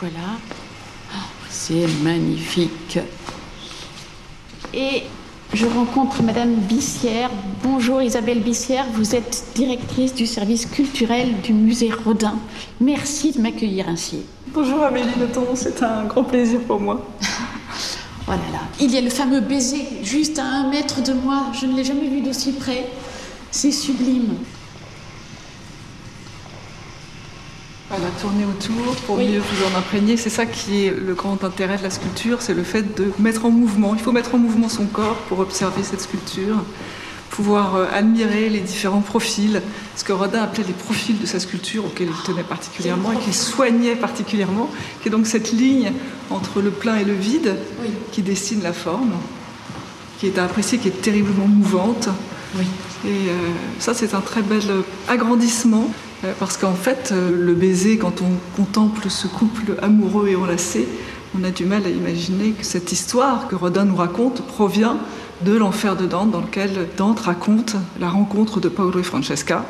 Voilà. 0.00 0.38
Oh, 1.14 1.18
c'est 1.50 1.86
magnifique. 2.02 2.98
Et 4.72 5.02
je 5.52 5.66
rencontre 5.66 6.22
Madame 6.22 6.54
Bissière. 6.54 7.28
Bonjour 7.62 8.00
Isabelle 8.00 8.40
Bissière, 8.40 8.86
vous 8.94 9.14
êtes 9.14 9.44
directrice 9.56 10.14
du 10.14 10.26
service 10.26 10.64
culturel 10.64 11.42
du 11.42 11.52
musée 11.52 11.90
Rodin. 11.90 12.38
Merci 12.80 13.32
de 13.32 13.42
m'accueillir 13.42 13.90
ainsi. 13.90 14.22
Bonjour 14.54 14.82
Amélie 14.84 15.18
Noton, 15.18 15.48
c'est 15.54 15.82
un 15.82 16.04
grand 16.04 16.24
plaisir 16.24 16.60
pour 16.60 16.80
moi. 16.80 17.06
Oh 18.28 18.32
là 18.32 18.36
là. 18.52 18.60
Il 18.80 18.90
y 18.92 18.98
a 18.98 19.00
le 19.00 19.08
fameux 19.10 19.40
baiser 19.40 19.86
juste 20.02 20.38
à 20.38 20.44
un 20.44 20.68
mètre 20.70 21.02
de 21.02 21.14
moi. 21.14 21.46
Je 21.58 21.66
ne 21.66 21.74
l'ai 21.76 21.84
jamais 21.84 22.08
vu 22.08 22.20
d'aussi 22.20 22.52
près. 22.52 22.86
C'est 23.50 23.72
sublime. 23.72 24.34
Voilà, 27.88 28.04
tourner 28.20 28.44
autour 28.44 28.94
pour 29.06 29.16
Oui. 29.16 29.28
mieux 29.28 29.38
vous 29.40 29.64
en 29.74 29.78
imprégner. 29.78 30.18
C'est 30.18 30.28
ça 30.28 30.44
qui 30.44 30.84
est 30.84 30.90
le 30.90 31.14
grand 31.14 31.42
intérêt 31.42 31.78
de 31.78 31.82
la 31.82 31.88
sculpture, 31.90 32.42
c'est 32.42 32.52
le 32.52 32.62
fait 32.62 32.94
de 32.98 33.10
mettre 33.18 33.46
en 33.46 33.50
mouvement. 33.50 33.94
Il 33.94 34.00
faut 34.00 34.12
mettre 34.12 34.34
en 34.34 34.38
mouvement 34.38 34.68
son 34.68 34.84
corps 34.84 35.16
pour 35.30 35.38
observer 35.38 35.82
cette 35.82 36.02
sculpture, 36.02 36.56
pouvoir 37.38 37.76
euh, 37.76 37.86
admirer 37.94 38.48
les 38.48 38.58
différents 38.58 39.00
profils, 39.00 39.62
ce 39.94 40.02
que 40.02 40.12
Rodin 40.12 40.42
appelait 40.42 40.64
les 40.66 40.72
profils 40.72 41.16
de 41.20 41.24
sa 41.24 41.38
sculpture, 41.38 41.84
auxquels 41.84 42.08
il 42.10 42.22
tenait 42.26 42.42
particulièrement 42.42 43.12
et 43.12 43.16
qu'il 43.18 43.32
soignait 43.32 43.94
particulièrement, 43.94 44.68
qui 45.00 45.06
est 45.06 45.12
donc 45.12 45.28
cette 45.28 45.52
ligne 45.52 45.92
entre 46.30 46.60
le 46.60 46.70
plein 46.70 46.96
et 46.96 47.04
le 47.04 47.12
vide 47.14 47.54
Oui. 47.80 47.90
qui 48.10 48.22
dessine 48.22 48.60
la 48.64 48.72
forme, 48.72 49.12
qui 50.18 50.26
est 50.26 50.36
à 50.36 50.44
apprécier, 50.46 50.78
qui 50.78 50.88
est 50.88 51.00
terriblement 51.00 51.46
mouvante. 51.46 52.08
Oui. 52.56 52.64
Et 53.04 53.28
euh, 53.28 53.34
ça, 53.78 53.94
c'est 53.94 54.14
un 54.14 54.20
très 54.20 54.42
bel 54.42 54.68
euh, 54.68 54.82
agrandissement, 55.06 55.88
euh, 56.24 56.32
parce 56.40 56.56
qu'en 56.56 56.74
fait, 56.74 57.10
euh, 57.12 57.30
le 57.30 57.54
baiser, 57.54 57.98
quand 57.98 58.20
on 58.20 58.32
contemple 58.56 59.08
ce 59.10 59.28
couple 59.28 59.76
amoureux 59.80 60.26
et 60.26 60.34
enlacé, 60.34 60.88
on 61.38 61.44
a 61.44 61.50
du 61.50 61.66
mal 61.66 61.86
à 61.86 61.88
imaginer 61.88 62.50
que 62.50 62.64
cette 62.64 62.90
histoire 62.90 63.46
que 63.46 63.54
Rodin 63.54 63.84
nous 63.84 63.94
raconte 63.94 64.42
provient 64.42 64.96
de 65.44 65.56
l'enfer 65.56 65.94
de 65.96 66.06
Dante, 66.06 66.30
dans 66.30 66.40
lequel 66.40 66.70
Dante 66.96 67.20
raconte 67.20 67.76
la 68.00 68.08
rencontre 68.08 68.60
de 68.60 68.68
Paolo 68.68 68.98
et 68.98 69.02
Francesca, 69.04 69.64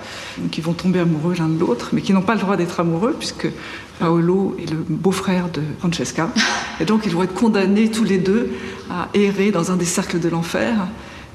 qui 0.51 0.61
vont 0.61 0.73
tomber 0.73 1.01
amoureux 1.01 1.35
l'un 1.39 1.49
de 1.49 1.59
l'autre, 1.59 1.91
mais 1.93 2.01
qui 2.01 2.13
n'ont 2.13 2.23
pas 2.23 2.35
le 2.35 2.41
droit 2.41 2.57
d'être 2.57 2.81
amoureux, 2.81 3.15
puisque 3.19 3.49
Paolo 3.99 4.57
est 4.63 4.71
le 4.71 4.79
beau-frère 4.89 5.49
de 5.53 5.61
Francesca. 5.81 6.31
Et 6.81 6.85
donc, 6.85 7.03
ils 7.05 7.13
vont 7.13 7.23
être 7.23 7.35
condamnés 7.35 7.91
tous 7.91 8.05
les 8.05 8.19
deux 8.19 8.51
à 8.91 9.09
errer 9.15 9.51
dans 9.51 9.71
un 9.71 9.77
des 9.77 9.85
cercles 9.85 10.21
de 10.21 10.29
l'enfer. 10.29 10.75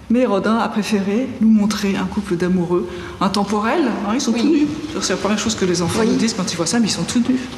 Mais 0.10 0.26
Rodin 0.26 0.58
a 0.58 0.68
préféré 0.68 1.28
nous 1.40 1.50
montrer 1.50 1.96
un 1.96 2.06
couple 2.06 2.36
d'amoureux 2.36 2.88
intemporels. 3.22 3.86
hein, 4.08 4.12
ils 4.14 4.22
sont 4.22 4.34
tout 4.34 4.48
nus. 4.48 4.68
C'est 5.02 5.14
la 5.14 5.18
première 5.18 5.40
chose 5.40 5.56
que 5.56 5.66
les 5.66 5.82
enfants 5.82 6.02
Oui. 6.02 6.10
nous 6.10 6.18
disent 6.18 6.34
quand 6.34 6.52
ils 6.52 6.56
voient 6.58 6.66
ça, 6.66 6.80
mais 6.80 6.88
ils 6.88 6.92
sont 6.92 7.04
tout 7.04 7.20
nus. 7.28 7.40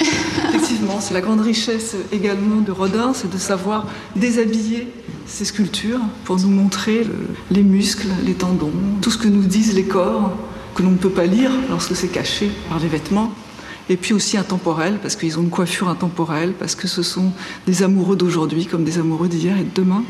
Effectivement, 0.54 0.98
c'est 1.00 1.12
la 1.14 1.20
grande 1.20 1.40
richesse 1.40 1.96
également 2.12 2.60
de 2.60 2.70
Rodin, 2.70 3.12
c'est 3.14 3.30
de 3.30 3.36
savoir 3.38 3.86
déshabiller 4.14 4.86
ces 5.26 5.44
sculptures 5.44 6.00
pour 6.24 6.36
nous 6.38 6.48
montrer 6.48 7.04
le- 7.04 7.14
les 7.50 7.62
muscles, 7.62 8.08
les 8.24 8.34
tendons, 8.34 8.72
tout 9.02 9.10
ce 9.10 9.18
que 9.18 9.28
nous 9.28 9.42
disent 9.42 9.74
les 9.74 9.84
corps, 9.84 10.32
que 10.74 10.82
l'on 10.82 10.90
ne 10.90 10.96
peut 10.96 11.10
pas 11.10 11.26
lire 11.26 11.50
lorsque 11.70 11.96
c'est 11.96 12.08
caché 12.08 12.50
par 12.68 12.78
les 12.78 12.88
vêtements. 12.88 13.32
Et 13.88 13.96
puis 13.96 14.12
aussi 14.14 14.36
intemporels, 14.36 14.98
parce 15.00 15.14
qu'ils 15.16 15.38
ont 15.38 15.42
une 15.42 15.50
coiffure 15.50 15.88
intemporelle, 15.88 16.52
parce 16.58 16.74
que 16.74 16.88
ce 16.88 17.02
sont 17.02 17.32
des 17.66 17.82
amoureux 17.82 18.16
d'aujourd'hui 18.16 18.66
comme 18.66 18.82
des 18.84 18.98
amoureux 18.98 19.28
d'hier 19.28 19.56
et 19.58 19.64
de 19.64 19.70
demain. 19.74 20.02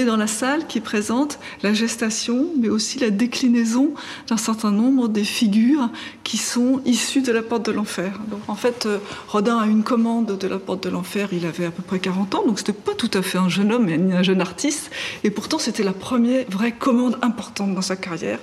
Est 0.00 0.04
dans 0.04 0.16
la 0.16 0.26
salle 0.26 0.66
qui 0.66 0.80
présente 0.80 1.38
la 1.62 1.72
gestation, 1.72 2.46
mais 2.58 2.68
aussi 2.68 2.98
la 2.98 3.10
déclinaison 3.10 3.94
d'un 4.28 4.36
certain 4.36 4.70
nombre 4.70 5.08
des 5.08 5.24
figures 5.24 5.88
qui 6.24 6.36
sont 6.36 6.80
issues 6.84 7.22
de 7.22 7.32
la 7.32 7.42
porte 7.42 7.66
de 7.66 7.72
l'enfer. 7.72 8.18
Donc 8.30 8.40
en 8.48 8.54
fait, 8.54 8.86
euh, 8.86 8.98
Rodin 9.28 9.58
a 9.58 9.66
une 9.66 9.82
commande 9.82 10.38
de 10.38 10.48
la 10.48 10.58
porte 10.58 10.82
de 10.84 10.88
l'enfer, 10.88 11.28
il 11.32 11.46
avait 11.46 11.66
à 11.66 11.70
peu 11.70 11.82
près 11.82 11.98
40 11.98 12.34
ans, 12.34 12.46
donc 12.46 12.58
c'était 12.58 12.72
pas 12.72 12.94
tout 12.94 13.10
à 13.14 13.22
fait 13.22 13.38
un 13.38 13.48
jeune 13.48 13.72
homme 13.72 13.86
ni 13.86 14.12
un 14.12 14.22
jeune 14.22 14.40
artiste, 14.40 14.90
et 15.24 15.30
pourtant 15.30 15.58
c'était 15.58 15.82
la 15.82 15.92
première 15.92 16.44
vraie 16.48 16.72
commande 16.72 17.18
importante 17.22 17.74
dans 17.74 17.82
sa 17.82 17.96
carrière, 17.96 18.38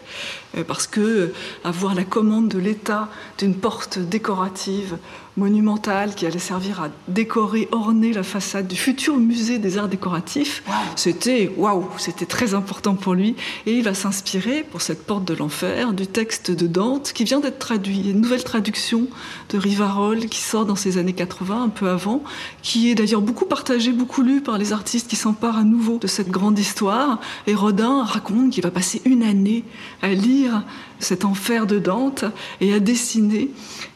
euh, 0.58 0.64
parce 0.64 0.88
que 0.88 1.02
euh, 1.02 1.34
avoir 1.64 1.96
la 1.96 2.04
commande 2.04 2.48
de 2.50 2.60
l'État 2.60 3.10
d'une 3.38 3.56
porte 3.56 4.00
décorative 4.00 4.98
monumentale 5.38 6.16
qui 6.16 6.26
allait 6.26 6.40
servir 6.40 6.82
à 6.82 6.90
décorer, 7.08 7.70
orner 7.72 8.12
la 8.12 8.24
façade 8.24 8.68
du 8.68 8.76
futur 8.76 9.18
musée 9.18 9.60
des 9.60 9.78
arts 9.78 9.88
décoratifs. 9.88 10.64
C'était 10.96 11.52
waouh, 11.58 11.88
c'était 11.98 12.26
très 12.26 12.54
important 12.54 12.96
pour 12.96 13.14
lui. 13.14 13.36
Et 13.66 13.74
il 13.74 13.84
va 13.84 13.94
s'inspirer 13.94 14.64
pour 14.64 14.82
cette 14.82 15.06
porte 15.06 15.26
de 15.26 15.34
l'enfer 15.34 15.94
du 15.94 16.08
texte 16.08 16.52
de 16.52 16.68
Dante 16.68 17.12
qui 17.14 17.24
vient 17.24 17.40
d'être 17.40 17.60
traduit. 17.60 18.10
Une 18.10 18.22
nouvelle 18.22 18.44
traduction 18.44 19.08
de 19.50 19.58
Rivarol 19.58 20.28
qui 20.28 20.40
sort 20.40 20.66
dans 20.66 20.76
ces 20.76 20.98
années 20.98 21.14
80, 21.14 21.64
un 21.64 21.70
peu 21.70 21.90
avant, 21.90 22.24
qui 22.62 22.90
est 22.90 22.96
d'ailleurs 22.96 23.22
beaucoup 23.22 23.46
partagé, 23.46 23.92
beaucoup 23.92 24.22
lu 24.22 24.42
par 24.42 24.58
les 24.58 24.74
artistes 24.74 25.10
qui 25.10 25.16
s'emparent 25.16 25.58
à 25.58 25.64
nouveau 25.64 25.98
de 25.98 26.08
cette 26.08 26.30
grande 26.30 26.60
histoire. 26.60 27.20
Et 27.48 27.56
Rodin 27.56 28.04
raconte 28.04 28.52
qu'il 28.52 28.64
va 28.64 28.72
passer 28.72 29.02
une 29.06 29.24
année 29.24 29.64
à 30.02 30.10
lire 30.10 30.64
cet 31.00 31.26
enfer 31.26 31.68
de 31.68 31.80
Dante 31.80 32.26
et 32.62 32.74
à 32.74 32.80
dessiner 32.80 33.52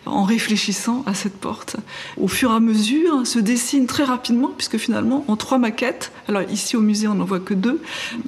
en 0.06 0.24
réfléchissant 0.24 1.04
à 1.06 1.14
cette 1.14 1.38
porte. 1.38 1.76
Au 2.18 2.28
fur 2.28 2.52
et 2.52 2.56
à 2.56 2.60
mesure, 2.60 3.26
se 3.26 3.40
dessine 3.40 3.86
très 3.86 4.04
rapidement, 4.04 4.52
puisque 4.56 4.78
finalement, 4.78 5.24
en 5.28 5.36
trois 5.36 5.58
maquettes, 5.58 6.12
alors 6.28 6.44
ici 6.50 6.76
au 6.76 6.82
musée 6.82 7.08
on 7.08 7.16
n'en 7.16 7.26
voit 7.26 7.40
que 7.40 7.54
deux, 7.54 7.82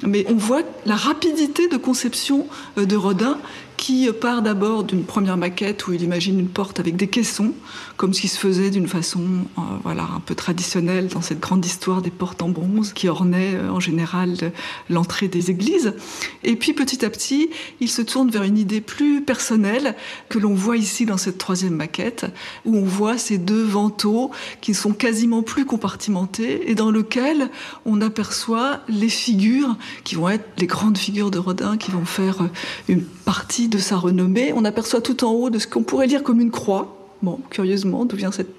mais 0.06 0.24
on 0.28 0.34
voit 0.34 0.62
la 0.86 0.96
rapidité 0.96 1.68
de 1.68 1.76
conception 1.76 2.46
euh, 2.78 2.86
de 2.86 2.96
Rodin 2.96 3.38
qui 3.76 4.08
part 4.12 4.42
d'abord 4.42 4.84
d'une 4.84 5.04
première 5.04 5.36
maquette 5.36 5.86
où 5.86 5.92
il 5.92 6.02
imagine 6.02 6.38
une 6.38 6.48
porte 6.48 6.80
avec 6.80 6.96
des 6.96 7.08
caissons, 7.08 7.52
comme 7.96 8.14
ce 8.14 8.20
qui 8.20 8.28
se 8.28 8.38
faisait 8.38 8.70
d'une 8.70 8.88
façon 8.88 9.22
euh, 9.58 9.60
voilà, 9.82 10.08
un 10.14 10.20
peu 10.20 10.34
traditionnelle 10.34 11.08
dans 11.08 11.22
cette 11.22 11.40
grande 11.40 11.64
histoire 11.64 12.02
des 12.02 12.10
portes 12.10 12.42
en 12.42 12.48
bronze 12.48 12.92
qui 12.92 13.08
ornaient 13.08 13.54
euh, 13.54 13.70
en 13.70 13.80
général 13.80 14.52
l'entrée 14.88 15.28
des 15.28 15.50
églises. 15.50 15.94
Et 16.42 16.56
puis 16.56 16.72
petit 16.72 17.04
à 17.04 17.10
petit, 17.10 17.50
il 17.80 17.88
se 17.88 18.02
tourne 18.02 18.30
vers 18.30 18.42
une 18.42 18.58
idée 18.58 18.80
plus 18.80 19.22
personnelle 19.22 19.94
que 20.28 20.38
l'on 20.38 20.54
voit 20.54 20.76
ici 20.76 21.06
dans 21.06 21.18
cette 21.18 21.38
troisième 21.38 21.74
maquette, 21.74 22.26
où 22.64 22.76
on 22.76 22.84
voit 22.84 23.18
ces 23.18 23.38
deux 23.38 23.64
vantaux 23.64 24.30
qui 24.60 24.74
sont 24.74 24.92
quasiment 24.92 25.42
plus 25.42 25.64
compartimentés 25.64 26.70
et 26.70 26.74
dans 26.74 26.90
lequel 26.90 27.50
on 27.84 28.00
aperçoit 28.00 28.80
les 28.88 29.08
figures 29.08 29.76
qui 30.04 30.14
vont 30.14 30.28
être 30.28 30.44
les 30.58 30.66
grandes 30.66 30.98
figures 30.98 31.30
de 31.30 31.38
Rodin, 31.38 31.76
qui 31.76 31.90
vont 31.90 32.04
faire 32.04 32.48
une 32.88 33.04
partie 33.04 33.63
de 33.68 33.78
sa 33.78 33.96
renommée. 33.96 34.52
On 34.54 34.64
aperçoit 34.64 35.00
tout 35.00 35.24
en 35.24 35.32
haut 35.32 35.50
de 35.50 35.58
ce 35.58 35.66
qu'on 35.66 35.82
pourrait 35.82 36.06
lire 36.06 36.22
comme 36.22 36.40
une 36.40 36.50
croix. 36.50 36.96
Bon, 37.22 37.38
curieusement, 37.50 38.04
d'où 38.04 38.16
vient 38.16 38.32
cette 38.32 38.54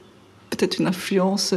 peut-être 0.56 0.80
une 0.80 0.88
influence 0.88 1.54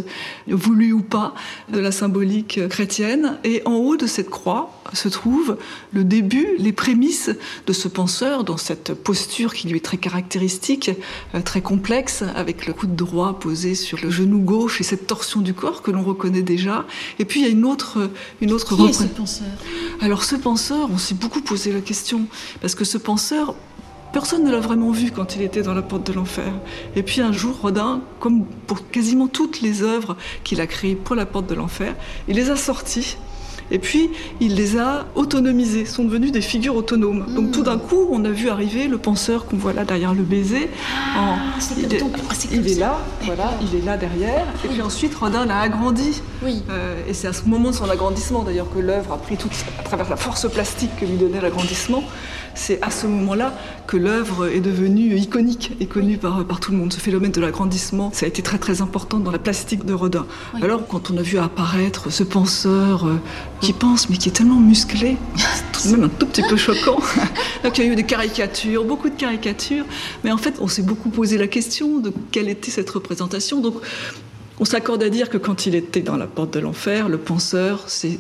voulue 0.47 0.93
ou 0.93 1.03
pas 1.03 1.35
de 1.71 1.79
la 1.79 1.93
symbolique 1.93 2.67
chrétienne. 2.69 3.39
Et 3.45 3.63
en 3.65 3.75
haut 3.75 3.97
de 3.97 4.07
cette 4.07 4.31
croix 4.31 4.83
se 4.93 5.09
trouve 5.09 5.57
le 5.93 6.05
début, 6.05 6.49
les 6.59 6.73
prémices 6.73 7.31
de 7.67 7.73
ce 7.73 7.89
penseur 7.89 8.45
dans 8.45 8.57
cette 8.57 8.95
posture 8.95 9.55
qui 9.55 9.69
lui 9.69 9.77
est 9.77 9.85
très 9.85 9.97
caractéristique, 9.97 10.91
euh, 11.35 11.41
très 11.43 11.61
complexe, 11.61 12.25
avec 12.35 12.67
le 12.67 12.73
coude 12.73 12.97
droit 12.97 13.39
posé 13.39 13.75
sur 13.75 13.99
le 14.03 14.11
genou 14.11 14.41
gauche 14.41 14.81
et 14.81 14.85
cette 14.85 15.07
torsion 15.07 15.41
du 15.41 15.55
corps 15.55 15.83
que 15.83 15.91
l'on 15.91 16.03
reconnaît 16.03 16.43
déjà. 16.43 16.87
Et 17.19 17.25
puis 17.25 17.41
il 17.41 17.47
y 17.47 17.49
a 17.49 17.53
une 17.53 17.65
autre, 17.65 18.11
une 18.41 18.53
autre. 18.53 18.77
Qui 18.77 18.87
est 18.87 18.93
ce 18.93 19.05
penseur? 19.05 19.47
Alors 20.01 20.25
ce 20.25 20.37
penseur, 20.37 20.89
on 20.93 20.99
s'est 20.99 21.15
beaucoup 21.15 21.41
posé 21.41 21.73
la 21.73 21.81
question 21.81 22.27
parce 22.61 22.75
que 22.75 22.85
ce 22.85 22.99
penseur 22.99 23.55
Personne 24.13 24.45
ne 24.45 24.51
l'a 24.51 24.61
vraiment 24.61 24.91
vu 24.91 25.11
quand 25.11 25.37
il 25.37 25.43
était 25.43 25.63
dans 25.63 25.75
la 25.75 25.83
porte 25.83 26.07
de 26.07 26.13
l'enfer. 26.13 26.53
Et 26.97 27.03
puis 27.03 27.21
un 27.21 27.33
jour, 27.33 27.59
Rodin, 27.61 28.01
comme 28.21 28.45
pour 28.67 28.89
quasiment 28.91 29.29
toutes 29.29 29.61
les 29.61 29.83
œuvres 29.83 30.17
qu'il 30.45 30.61
a 30.61 30.67
créées 30.67 30.95
pour 30.97 31.15
la 31.15 31.27
porte 31.27 31.47
de 31.47 31.55
l'enfer, 31.55 31.95
il 32.29 32.37
les 32.37 32.51
a 32.51 32.57
sorties 32.57 33.17
et 33.71 33.79
puis, 33.79 34.11
il 34.41 34.55
les 34.55 34.79
a 34.79 35.07
autonomisés, 35.15 35.85
sont 35.85 36.05
devenus 36.05 36.33
des 36.33 36.41
figures 36.41 36.77
autonomes. 36.77 37.27
Donc 37.35 37.53
tout 37.53 37.63
d'un 37.63 37.79
coup, 37.79 38.09
on 38.11 38.25
a 38.25 38.31
vu 38.31 38.49
arriver 38.49 38.89
le 38.89 38.99
penseur 38.99 39.47
qu'on 39.47 39.57
voit 39.57 39.73
là 39.73 39.85
derrière 39.85 40.15
le 40.15 40.23
baiser. 40.23 40.71
Ah, 41.17 41.37
il, 41.77 41.93
est, 41.93 42.03
il 42.51 42.67
est, 42.67 42.79
là, 42.79 42.99
voilà, 43.23 43.53
il 43.61 43.79
est 43.79 43.85
là 43.85 43.97
derrière. 43.97 44.47
Et 44.65 44.69
puis 44.69 44.81
ensuite, 44.81 45.15
Rodin 45.15 45.45
l'a 45.45 45.61
agrandi. 45.61 46.23
Oui. 46.43 46.63
Euh, 46.71 47.03
et 47.07 47.15
c'est 47.15 47.29
à 47.29 47.33
ce 47.33 47.45
moment 47.45 47.71
de 47.71 47.75
son 47.75 47.91
agrandissement, 47.91 48.43
d'ailleurs, 48.43 48.73
que 48.73 48.79
l'œuvre 48.79 49.13
a 49.13 49.19
pris 49.19 49.37
toute, 49.37 49.53
à 49.79 49.83
travers 49.83 50.09
la 50.09 50.17
force 50.17 50.51
plastique 50.51 50.97
que 50.97 51.05
lui 51.05 51.17
donnait 51.17 51.41
l'agrandissement, 51.41 52.03
c'est 52.59 52.83
à 52.83 52.91
ce 52.91 53.07
moment-là 53.07 53.55
que 53.87 53.97
l'œuvre 53.97 54.49
est 54.49 54.61
devenue 54.61 55.17
iconique 55.17 55.73
et 55.81 55.87
connue 55.87 56.19
par, 56.19 56.45
par 56.45 56.59
tout 56.61 56.73
le 56.73 56.77
monde. 56.77 56.93
Ce 56.93 56.99
phénomène 56.99 57.31
de 57.31 57.41
l'agrandissement, 57.41 58.11
ça 58.13 58.27
a 58.27 58.29
été 58.29 58.43
très 58.43 58.59
très 58.59 58.83
important 58.83 59.21
dans 59.21 59.31
la 59.31 59.39
plastique 59.39 59.85
de 59.85 59.95
Rodin. 59.95 60.27
Alors 60.61 60.87
quand 60.87 61.11
on 61.11 61.17
a 61.17 61.23
vu 61.23 61.39
apparaître 61.39 62.11
ce 62.11 62.25
penseur 62.25 63.07
euh, 63.07 63.15
qui 63.61 63.73
pense 63.73 64.11
mais 64.11 64.17
qui 64.17 64.29
est 64.29 64.33
tellement 64.33 64.61
musclé, 64.61 65.17
c'est 65.37 65.73
tout 65.73 65.89
de 65.89 65.97
même 65.97 66.05
un 66.05 66.09
tout 66.09 66.27
petit 66.27 66.43
peu 66.43 66.57
choquant. 66.57 66.99
Donc 67.65 67.79
il 67.79 67.85
y 67.85 67.89
a 67.89 67.93
eu 67.93 67.97
des 67.97 68.05
caricatures, 68.05 68.85
beaucoup 68.85 69.09
de 69.09 69.17
caricatures, 69.17 69.85
mais 70.25 70.33
en 70.33 70.39
fait 70.39 70.55
on 70.61 70.67
s'est 70.67 70.83
beaucoup 70.83 71.11
posé 71.11 71.39
la 71.39 71.47
question 71.47 71.99
de 72.01 72.13
quelle 72.33 72.49
était 72.49 72.73
cette 72.73 72.91
représentation. 72.91 73.61
Donc 73.61 73.77
on 74.59 74.65
s'accorde 74.65 75.03
à 75.05 75.09
dire 75.09 75.31
que 75.31 75.39
quand 75.39 75.67
il 75.67 75.77
était 75.77 76.03
dans 76.03 76.17
la 76.17 76.27
porte 76.27 76.53
de 76.55 76.59
l'enfer, 76.59 77.09
le 77.09 77.19
penseur, 77.19 77.85
c'est 77.87 78.19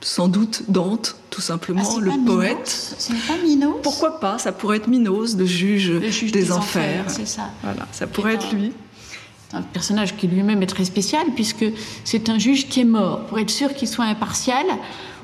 sans 0.00 0.28
doute 0.28 0.62
Dante, 0.68 1.16
tout 1.30 1.40
simplement, 1.40 1.82
Ah, 1.96 2.00
le 2.00 2.12
poète. 2.24 2.94
Ce 2.98 3.12
n'est 3.12 3.18
pas 3.18 3.36
Minos 3.44 3.74
Pourquoi 3.82 4.20
pas 4.20 4.38
Ça 4.38 4.52
pourrait 4.52 4.76
être 4.78 4.88
Minos, 4.88 5.36
le 5.36 5.44
juge, 5.46 5.90
Le 5.90 6.08
juge 6.10 6.32
des, 6.32 6.44
des 6.44 6.52
enfers. 6.52 7.00
enfers, 7.00 7.10
c'est 7.10 7.26
ça. 7.26 7.50
Voilà, 7.62 7.86
ça 7.92 8.06
pourrait 8.06 8.34
être 8.34 8.52
lui. 8.52 8.72
Un 9.52 9.62
personnage 9.62 10.14
qui 10.16 10.26
lui-même 10.28 10.62
est 10.62 10.66
très 10.66 10.84
spécial 10.84 11.26
puisque 11.34 11.64
c'est 12.04 12.28
un 12.28 12.38
juge 12.38 12.68
qui 12.68 12.80
est 12.80 12.84
mort. 12.84 13.20
Pour 13.26 13.38
être 13.38 13.50
sûr 13.50 13.74
qu'il 13.74 13.88
soit 13.88 14.04
impartial, 14.04 14.66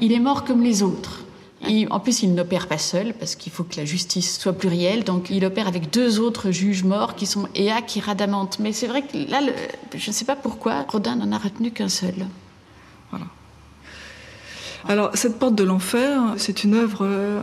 il 0.01 0.13
est 0.13 0.19
mort 0.21 0.45
comme 0.45 0.63
les 0.63 0.83
autres. 0.83 1.21
Et 1.69 1.87
en 1.91 1.99
plus, 2.01 2.23
il 2.23 2.35
n'opère 2.35 2.67
pas 2.67 2.77
seul 2.79 3.15
parce 3.15 3.37
qu'il 3.37 3.53
faut 3.53 3.65
que 3.65 3.77
la 3.77 3.85
justice 3.87 4.39
soit 4.39 4.53
plurielle. 4.53 5.03
Donc, 5.05 5.29
il 5.31 5.45
opère 5.47 5.67
avec 5.69 5.91
deux 5.91 6.21
autres 6.21 6.51
juges 6.51 6.85
morts 6.85 7.15
qui 7.17 7.25
sont 7.27 7.49
Ea 7.55 7.71
et 7.97 8.01
Radamante. 8.01 8.59
Mais 8.61 8.73
c'est 8.73 8.87
vrai 8.87 9.03
que 9.03 9.17
là, 9.31 9.41
le- 9.41 9.53
je 9.99 10.11
ne 10.11 10.15
sais 10.15 10.25
pas 10.27 10.37
pourquoi, 10.37 10.85
Rodin 10.89 11.17
n'en 11.17 11.33
a 11.33 11.39
retenu 11.39 11.71
qu'un 11.71 11.89
seul. 11.89 12.15
Alors, 14.87 15.11
cette 15.14 15.38
porte 15.38 15.55
de 15.55 15.64
l'enfer, 15.64 16.35
c'est 16.37 16.62
une 16.62 16.75
œuvre 16.75 17.07
euh, 17.07 17.40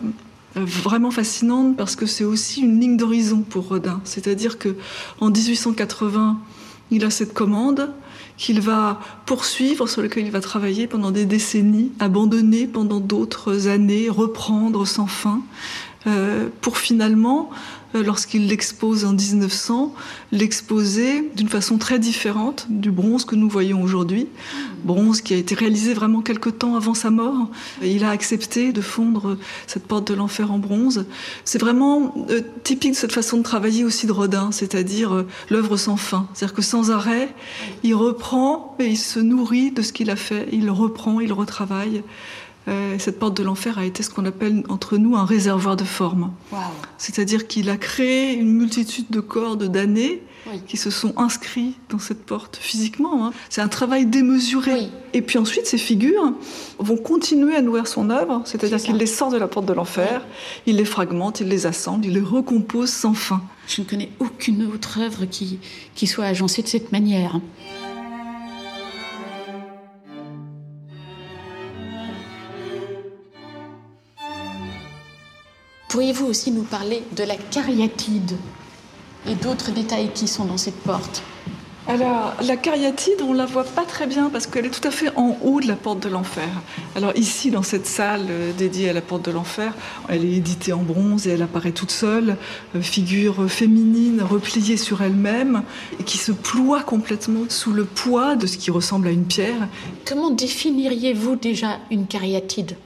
vraiment 0.56 1.12
fascinante 1.12 1.76
parce 1.76 1.96
que 1.96 2.06
c'est 2.06 2.24
aussi 2.24 2.62
une 2.62 2.80
ligne 2.80 2.98
d'horizon 2.98 3.42
pour 3.42 3.70
Rodin. 3.70 4.00
C'est-à-dire 4.04 4.60
que 4.60 4.76
en 5.20 5.30
1880, 5.30 6.38
il 6.92 7.04
a 7.04 7.10
cette 7.10 7.34
commande 7.34 7.90
qu'il 8.38 8.62
va 8.62 9.00
poursuivre, 9.26 9.88
sur 9.88 10.02
laquelle 10.02 10.26
il 10.26 10.32
va 10.32 10.42
travailler 10.42 10.88
pendant 10.88 11.12
des 11.12 11.26
décennies, 11.26 11.92
abandonner 12.00 12.68
pendant 12.68 13.00
d'autres 13.00 13.68
années, 13.68 14.10
reprendre 14.10 14.86
sans 14.86 15.08
fin, 15.08 15.42
euh, 16.08 16.50
pour 16.62 16.78
finalement, 16.78 17.50
lorsqu'il 17.94 18.48
l'expose 18.48 19.06
en 19.06 19.14
1900, 19.14 19.94
l'exposer 20.32 21.30
d'une 21.36 21.50
façon 21.50 21.78
très 21.78 22.00
différente 22.00 22.68
du 22.70 22.92
bronze 22.92 23.26
que 23.26 23.36
nous 23.36 23.50
voyons 23.50 23.82
aujourd'hui. 23.82 24.28
Bronze 24.84 25.22
qui 25.22 25.34
a 25.34 25.38
été 25.38 25.56
réalisé 25.56 25.94
vraiment 25.94 26.22
quelque 26.22 26.50
temps 26.50 26.76
avant 26.76 26.94
sa 26.94 27.10
mort. 27.10 27.50
Il 27.82 28.04
a 28.04 28.10
accepté 28.10 28.72
de 28.72 28.82
fondre 28.82 29.38
cette 29.68 29.86
porte 29.86 30.08
de 30.08 30.14
l'enfer 30.14 30.52
en 30.52 30.58
bronze. 30.58 31.06
C'est 31.46 31.60
vraiment 31.60 32.14
euh, 32.30 32.42
typique 32.64 32.92
de 32.92 32.98
cette 32.98 33.12
façon 33.12 33.38
de 33.38 33.44
travailler 33.44 33.84
aussi 33.84 34.08
de 34.08 34.12
Rodin, 34.12 34.52
c'est-à-dire 34.52 35.14
euh, 35.14 35.28
l'œuvre 35.50 35.78
sans 35.78 35.98
fin. 35.98 36.28
C'est-à-dire 36.34 36.56
que 36.56 36.62
sans 36.62 36.92
arrêt, 36.92 37.30
il 37.84 37.96
reprend 37.96 38.76
et 38.80 38.88
il 38.88 38.98
se 38.98 39.20
nourrit 39.20 39.72
de 39.72 39.82
ce 39.82 39.94
qu'il 39.94 40.10
a 40.10 40.16
fait. 40.16 40.48
Il 40.52 40.70
reprend, 40.70 41.20
il 41.20 41.34
retravaille. 41.34 42.04
Euh, 42.68 42.96
cette 43.00 43.18
porte 43.18 43.36
de 43.36 43.42
l'enfer 43.44 43.80
a 43.80 43.86
été 43.86 44.04
ce 44.04 44.10
qu'on 44.12 44.26
appelle 44.26 44.64
entre 44.70 44.98
nous 44.98 45.16
un 45.16 45.26
réservoir 45.26 45.76
de 45.76 45.84
forme. 45.84 46.32
C'est-à-dire 47.00 47.48
qu'il 47.48 47.70
a 47.70 47.78
créé 47.78 48.34
une 48.34 48.52
multitude 48.52 49.06
de 49.10 49.20
corps 49.20 49.58
de 49.58 49.66
damnés 49.66 50.22
Oui. 50.52 50.62
qui 50.68 50.78
se 50.78 50.92
sont 50.92 51.14
inscrits 51.18 51.74
dans 51.90 51.98
cette 51.98 52.24
porte 52.24 52.58
physiquement. 52.62 53.26
hein. 53.26 53.34
C'est 53.50 53.62
un 53.62 53.68
travail 53.68 54.06
démesuré. 54.06 54.74
Oui. 54.74 54.90
Et 55.14 55.22
puis 55.24 55.40
ensuite, 55.40 55.66
ces 55.66 55.80
figures 55.80 56.34
vont 56.78 56.98
continuer 56.98 57.56
à 57.56 57.62
nourrir 57.64 57.88
son 57.88 58.10
œuvre, 58.12 58.42
c'est-à-dire 58.46 58.78
qu'il 58.78 58.96
les 58.96 59.06
sort 59.08 59.32
de 59.32 59.38
la 59.38 59.48
porte 59.48 59.66
de 59.66 59.74
l'enfer, 59.74 60.24
il 60.68 60.76
les 60.78 60.86
fragmente, 60.86 61.40
il 61.42 61.48
les 61.48 61.66
assemble, 61.66 62.06
il 62.06 62.14
les 62.14 62.22
recompose 62.22 62.90
sans 62.92 63.14
fin. 63.16 63.42
Je 63.68 63.82
ne 63.82 63.88
connais 63.88 64.12
aucune 64.20 64.66
autre 64.68 65.00
œuvre 65.00 65.26
qui, 65.26 65.60
qui 65.96 66.06
soit 66.08 66.26
agencée 66.26 66.62
de 66.62 66.68
cette 66.68 66.92
manière. 66.92 67.40
Pourriez-vous 75.92 76.26
aussi 76.26 76.52
nous 76.52 76.64
parler 76.64 77.04
de 77.18 77.24
la 77.26 77.36
cariatide 77.36 78.38
et 79.28 79.36
d'autres 79.36 79.72
détails 79.72 80.10
qui 80.16 80.26
sont 80.26 80.46
dans 80.46 80.56
cette 80.56 80.80
porte? 80.80 81.22
Alors, 81.86 82.34
la 82.48 82.56
cariatide, 82.56 83.22
on 83.22 83.34
la 83.34 83.46
voit 83.46 83.66
pas 83.66 83.84
très 83.84 84.08
bien 84.08 84.30
parce 84.30 84.48
qu'elle 84.48 84.68
est 84.68 84.70
tout 84.70 84.88
à 84.88 84.92
fait 84.92 85.10
en 85.18 85.38
haut 85.44 85.60
de 85.60 85.68
la 85.68 85.76
porte 85.76 86.00
de 86.00 86.08
l'enfer. 86.08 86.48
Alors 86.96 87.12
ici, 87.18 87.52
dans 87.52 87.62
cette 87.62 87.88
salle 87.88 88.28
euh, 88.30 88.54
dédiée 88.58 88.90
à 88.90 88.94
la 88.94 89.02
porte 89.02 89.26
de 89.26 89.32
l'enfer, 89.32 89.74
elle 90.08 90.24
est 90.24 90.32
éditée 90.32 90.72
en 90.72 90.82
bronze 90.82 91.28
et 91.28 91.32
elle 91.32 91.42
apparaît 91.42 91.74
toute 91.74 91.92
seule, 91.92 92.38
euh, 92.74 92.82
figure 92.82 93.52
féminine 93.52 94.22
repliée 94.22 94.78
sur 94.78 95.02
elle-même 95.02 95.64
et 96.00 96.06
qui 96.06 96.18
se 96.18 96.32
ploie 96.32 96.84
complètement 96.84 97.44
sous 97.50 97.74
le 97.74 97.84
poids 97.84 98.38
de 98.38 98.48
ce 98.48 98.58
qui 98.58 98.72
ressemble 98.72 99.10
à 99.10 99.12
une 99.12 99.26
pierre. 99.26 99.68
Comment 100.06 100.32
définiriez-vous 100.32 101.36
déjà 101.36 101.80
une 101.90 102.08
cariatide? 102.08 102.78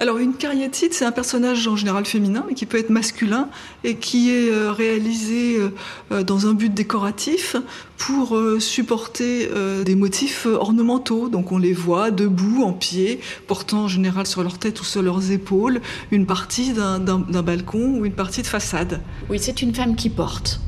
Alors 0.00 0.16
une 0.16 0.32
cariatide, 0.32 0.94
c'est 0.94 1.04
un 1.04 1.12
personnage 1.12 1.68
en 1.68 1.76
général 1.76 2.06
féminin, 2.06 2.42
mais 2.48 2.54
qui 2.54 2.64
peut 2.64 2.78
être 2.78 2.88
masculin 2.88 3.50
et 3.84 3.96
qui 3.96 4.30
est 4.30 4.50
euh, 4.50 4.72
réalisé 4.72 5.58
euh, 5.58 5.68
euh, 6.10 6.22
dans 6.22 6.46
un 6.46 6.54
but 6.54 6.72
décoratif 6.72 7.54
pour 7.98 8.34
supporter 8.60 9.50
des 9.84 9.94
motifs 9.94 10.46
ornementaux. 10.46 11.28
Donc 11.28 11.52
on 11.52 11.58
les 11.58 11.74
voit 11.74 12.10
debout, 12.10 12.62
en 12.62 12.72
pied, 12.72 13.20
portant 13.46 13.82
en 13.82 13.88
général 13.88 14.26
sur 14.26 14.42
leur 14.42 14.56
tête 14.56 14.80
ou 14.80 14.84
sur 14.84 15.02
leurs 15.02 15.30
épaules 15.32 15.82
une 16.10 16.24
partie 16.24 16.72
d'un 16.72 17.42
balcon 17.42 17.98
ou 17.98 18.06
une 18.06 18.14
partie 18.14 18.40
de 18.40 18.46
façade. 18.46 19.02
Oui, 19.28 19.38
c'est 19.38 19.60
une 19.60 19.74
femme 19.74 19.96
qui 19.96 20.08
porte. 20.08 20.62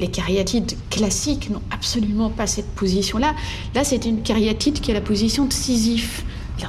Les 0.00 0.08
cariatides 0.08 0.76
classiques 0.90 1.48
n'ont 1.48 1.62
absolument 1.70 2.30
pas 2.30 2.48
cette 2.48 2.74
position-là. 2.74 3.32
Là, 3.76 3.84
c'est 3.84 4.04
une 4.04 4.22
cariatide 4.22 4.80
qui 4.80 4.90
a 4.90 4.94
la 4.94 5.00
position 5.00 5.44
de 5.44 5.52
Sisyphe. 5.52 6.24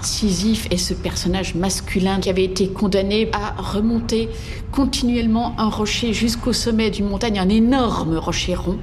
Sisyphe 0.05 0.67
est 0.71 0.77
ce 0.77 0.93
personnage 0.93 1.55
masculin 1.55 2.19
qui 2.19 2.29
avait 2.29 2.43
été 2.43 2.67
condamné 2.67 3.29
à 3.33 3.59
remonter 3.61 4.29
continuellement 4.71 5.55
un 5.59 5.69
rocher 5.69 6.13
jusqu'au 6.13 6.53
sommet 6.53 6.91
d'une 6.91 7.07
montagne, 7.07 7.39
un 7.39 7.49
énorme 7.49 8.17
rocher 8.17 8.55
rond. 8.55 8.77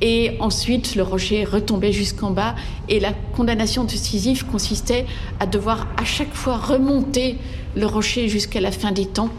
Et 0.00 0.36
ensuite, 0.40 0.96
le 0.96 1.02
rocher 1.02 1.44
retombait 1.44 1.92
jusqu'en 1.92 2.30
bas. 2.30 2.54
Et 2.88 3.00
la 3.00 3.12
condamnation 3.12 3.84
de 3.84 3.90
Sisyphe 3.90 4.44
consistait 4.44 5.06
à 5.40 5.46
devoir 5.46 5.86
à 5.96 6.04
chaque 6.04 6.34
fois 6.34 6.56
remonter 6.56 7.36
le 7.76 7.86
rocher 7.86 8.28
jusqu'à 8.28 8.60
la 8.60 8.70
fin 8.70 8.92
des 8.92 9.06
temps. 9.06 9.30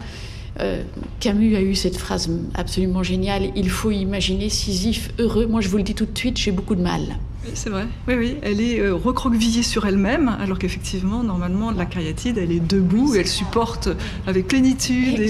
Euh, 0.60 0.82
Camus 1.20 1.54
a 1.56 1.60
eu 1.60 1.74
cette 1.74 1.96
phrase 1.98 2.30
absolument 2.54 3.02
géniale 3.02 3.50
il 3.56 3.68
faut 3.68 3.90
imaginer 3.90 4.48
Sisyphe 4.48 5.10
heureux. 5.18 5.46
Moi, 5.46 5.60
je 5.60 5.68
vous 5.68 5.76
le 5.76 5.82
dis 5.82 5.94
tout 5.94 6.06
de 6.06 6.16
suite, 6.16 6.38
j'ai 6.38 6.52
beaucoup 6.52 6.74
de 6.74 6.82
mal 6.82 7.18
c'est 7.54 7.70
vrai. 7.70 7.86
Oui, 8.08 8.14
oui. 8.14 8.36
Elle 8.42 8.60
est 8.60 8.80
euh, 8.80 8.94
recroquevillée 8.94 9.62
sur 9.62 9.86
elle-même, 9.86 10.36
alors 10.40 10.58
qu'effectivement, 10.58 11.22
normalement, 11.22 11.70
la 11.70 11.86
cariatide, 11.86 12.38
elle 12.38 12.52
est 12.52 12.60
debout, 12.60 13.14
elle 13.14 13.26
supporte 13.26 13.88
avec 14.26 14.48
plénitude 14.48 15.20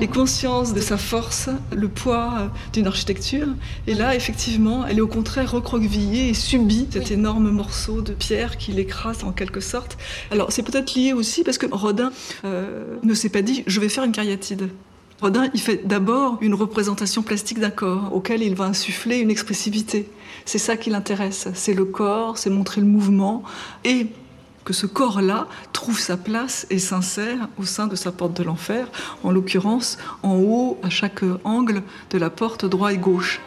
et, 0.00 0.06
conscience 0.08 0.74
de 0.74 0.80
sa 0.80 0.96
force 0.96 1.48
le 1.74 1.88
poids 1.88 2.34
euh, 2.38 2.46
d'une 2.72 2.86
architecture. 2.86 3.48
Et 3.86 3.94
là, 3.94 4.14
effectivement, 4.14 4.86
elle 4.86 4.98
est 4.98 5.02
au 5.02 5.08
contraire 5.08 5.50
recroquevillée 5.50 6.30
et 6.30 6.34
subit 6.34 6.88
cet 6.90 7.10
énorme 7.10 7.50
morceau 7.50 8.00
de 8.00 8.12
pierre 8.12 8.56
qui 8.56 8.72
l'écrase 8.72 9.24
en 9.24 9.32
quelque 9.32 9.60
sorte. 9.60 9.98
Alors, 10.30 10.52
c'est 10.52 10.62
peut-être 10.62 10.94
lié 10.94 11.12
aussi 11.12 11.44
parce 11.44 11.58
que 11.58 11.66
Rodin 11.70 12.12
euh, 12.44 12.96
ne 13.02 13.14
s'est 13.14 13.28
pas 13.28 13.42
dit 13.42 13.62
je 13.66 13.80
vais 13.80 13.88
faire 13.88 14.04
une 14.04 14.12
cariatide. 14.12 14.68
Rodin, 15.20 15.50
il 15.52 15.60
fait 15.60 15.86
d'abord 15.86 16.38
une 16.40 16.54
représentation 16.54 17.22
plastique 17.22 17.60
d'un 17.60 17.70
corps 17.70 18.10
auquel 18.14 18.42
il 18.42 18.54
va 18.54 18.64
insuffler 18.64 19.18
une 19.18 19.30
expressivité. 19.30 20.08
C'est 20.44 20.58
ça 20.58 20.76
qui 20.76 20.90
l'intéresse, 20.90 21.48
c'est 21.54 21.74
le 21.74 21.84
corps, 21.84 22.38
c'est 22.38 22.50
montrer 22.50 22.80
le 22.80 22.86
mouvement 22.86 23.42
et 23.84 24.08
que 24.64 24.72
ce 24.72 24.86
corps-là 24.86 25.46
trouve 25.72 25.98
sa 25.98 26.16
place 26.16 26.66
et 26.70 26.78
s'insère 26.78 27.48
au 27.58 27.64
sein 27.64 27.86
de 27.86 27.96
sa 27.96 28.12
porte 28.12 28.36
de 28.36 28.42
l'enfer, 28.42 28.88
en 29.24 29.30
l'occurrence 29.30 29.98
en 30.22 30.36
haut 30.36 30.78
à 30.82 30.90
chaque 30.90 31.22
angle 31.44 31.82
de 32.10 32.18
la 32.18 32.30
porte 32.30 32.64
droite 32.66 32.94
et 32.94 32.98
gauche. 32.98 33.40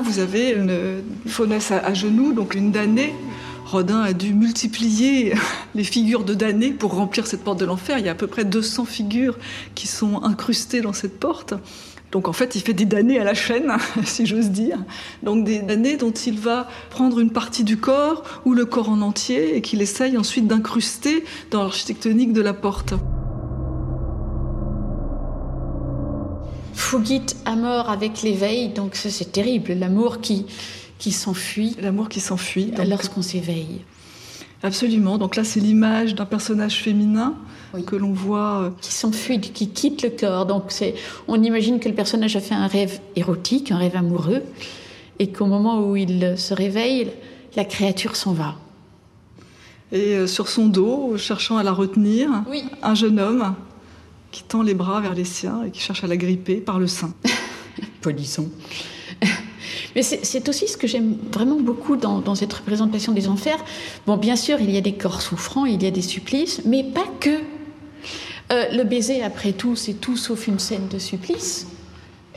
Vous 0.00 0.18
avez 0.18 0.50
une 0.50 1.02
faunesse 1.26 1.70
à, 1.70 1.92
genoux, 1.94 2.32
donc 2.32 2.54
une 2.54 2.70
damnée. 2.70 3.14
Rodin 3.66 4.00
a 4.00 4.12
dû 4.12 4.34
multiplier 4.34 5.34
les 5.74 5.84
figures 5.84 6.24
de 6.24 6.34
damnés 6.34 6.72
pour 6.72 6.94
remplir 6.94 7.26
cette 7.26 7.42
porte 7.42 7.60
de 7.60 7.64
l'enfer. 7.64 7.98
Il 7.98 8.06
y 8.06 8.08
a 8.08 8.12
à 8.12 8.14
peu 8.14 8.26
près 8.26 8.44
200 8.44 8.84
figures 8.84 9.36
qui 9.74 9.86
sont 9.86 10.22
incrustées 10.22 10.80
dans 10.80 10.92
cette 10.92 11.18
porte. 11.18 11.54
Donc 12.10 12.28
en 12.28 12.32
fait, 12.32 12.54
il 12.54 12.60
fait 12.60 12.74
des 12.74 12.84
damnés 12.84 13.18
à 13.18 13.24
la 13.24 13.34
chaîne, 13.34 13.72
si 14.04 14.26
j'ose 14.26 14.50
dire. 14.50 14.78
Donc 15.22 15.44
des 15.44 15.60
damnés 15.60 15.96
dont 15.96 16.10
il 16.12 16.38
va 16.38 16.68
prendre 16.90 17.18
une 17.18 17.30
partie 17.30 17.64
du 17.64 17.78
corps 17.78 18.22
ou 18.44 18.54
le 18.54 18.66
corps 18.66 18.90
en 18.90 19.00
entier 19.00 19.56
et 19.56 19.62
qu'il 19.62 19.82
essaye 19.82 20.16
ensuite 20.16 20.46
d'incruster 20.46 21.24
dans 21.50 21.62
l'architectonique 21.62 22.32
de 22.32 22.42
la 22.42 22.54
porte. 22.54 22.94
Fouguite 26.92 27.36
à 27.46 27.56
mort 27.56 27.88
avec 27.88 28.20
l'éveil, 28.20 28.68
donc 28.68 28.96
ça 28.96 29.08
c'est 29.08 29.32
terrible, 29.32 29.72
l'amour 29.72 30.20
qui, 30.20 30.44
qui 30.98 31.10
s'enfuit. 31.10 31.74
L'amour 31.80 32.10
qui 32.10 32.20
s'enfuit. 32.20 32.70
Lorsqu'on 32.86 33.22
s'éveille. 33.22 33.80
Absolument, 34.62 35.16
donc 35.16 35.36
là 35.36 35.42
c'est 35.42 35.58
l'image 35.58 36.14
d'un 36.14 36.26
personnage 36.26 36.82
féminin 36.82 37.34
que 37.86 37.96
l'on 37.96 38.12
voit. 38.12 38.64
Euh, 38.64 38.70
qui 38.82 38.92
s'enfuit, 38.92 39.40
qui 39.40 39.70
quitte 39.70 40.02
le 40.02 40.10
corps. 40.10 40.44
Donc 40.44 40.64
c'est, 40.68 40.94
on 41.28 41.42
imagine 41.42 41.80
que 41.80 41.88
le 41.88 41.94
personnage 41.94 42.36
a 42.36 42.40
fait 42.40 42.54
un 42.54 42.66
rêve 42.66 43.00
érotique, 43.16 43.72
un 43.72 43.78
rêve 43.78 43.96
amoureux, 43.96 44.42
et 45.18 45.32
qu'au 45.32 45.46
moment 45.46 45.80
où 45.80 45.96
il 45.96 46.34
se 46.36 46.52
réveille, 46.52 47.10
la 47.56 47.64
créature 47.64 48.16
s'en 48.16 48.34
va. 48.34 48.56
Et 49.92 50.16
euh, 50.16 50.26
sur 50.26 50.46
son 50.46 50.66
dos, 50.66 51.16
cherchant 51.16 51.56
à 51.56 51.62
la 51.62 51.72
retenir, 51.72 52.28
un 52.82 52.94
jeune 52.94 53.18
homme 53.18 53.54
qui 54.32 54.42
tend 54.42 54.62
les 54.62 54.74
bras 54.74 55.00
vers 55.00 55.14
les 55.14 55.24
siens 55.24 55.62
et 55.64 55.70
qui 55.70 55.80
cherche 55.80 56.02
à 56.02 56.08
la 56.08 56.16
gripper 56.16 56.56
par 56.56 56.80
le 56.80 56.88
sein. 56.88 57.12
Polisson. 58.00 58.50
Mais 59.94 60.02
c'est 60.02 60.48
aussi 60.48 60.66
ce 60.68 60.76
que 60.76 60.86
j'aime 60.86 61.16
vraiment 61.30 61.60
beaucoup 61.60 61.96
dans, 61.96 62.34
cette 62.34 62.52
représentation 62.52 63.12
des 63.12 63.28
enfers. 63.28 63.62
Bon, 64.06 64.16
bien 64.16 64.36
sûr, 64.36 64.58
il 64.60 64.70
y 64.70 64.78
a 64.78 64.80
des 64.80 64.94
corps 64.94 65.20
souffrants, 65.20 65.66
il 65.66 65.82
y 65.82 65.86
a 65.86 65.90
des 65.90 66.02
supplices, 66.02 66.62
mais 66.64 66.82
pas 66.82 67.06
que. 67.20 67.38
Euh, 68.50 68.70
le 68.72 68.84
baiser, 68.84 69.22
après 69.22 69.52
tout, 69.52 69.76
c'est 69.76 69.94
tout 69.94 70.16
sauf 70.16 70.46
une 70.46 70.58
scène 70.58 70.88
de 70.88 70.98
supplice. 70.98 71.66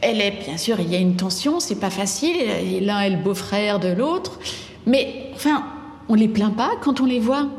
Elle 0.01 0.21
est, 0.21 0.43
bien 0.45 0.57
sûr, 0.57 0.79
il 0.81 0.91
y 0.91 0.95
a 0.95 0.99
une 0.99 1.15
tension, 1.15 1.59
c'est 1.61 1.79
pas 1.79 1.89
facile. 1.89 2.35
L'un 2.81 2.99
est 3.01 3.09
le 3.09 3.23
beau-frère 3.23 3.79
de 3.79 3.87
l'autre, 3.87 4.39
mais 4.85 5.31
enfin, 5.33 5.65
on 6.09 6.13
les 6.13 6.27
plaint 6.27 6.55
pas 6.55 6.71
quand 6.81 6.99
on 6.99 7.05
les 7.05 7.19
voit. 7.19 7.49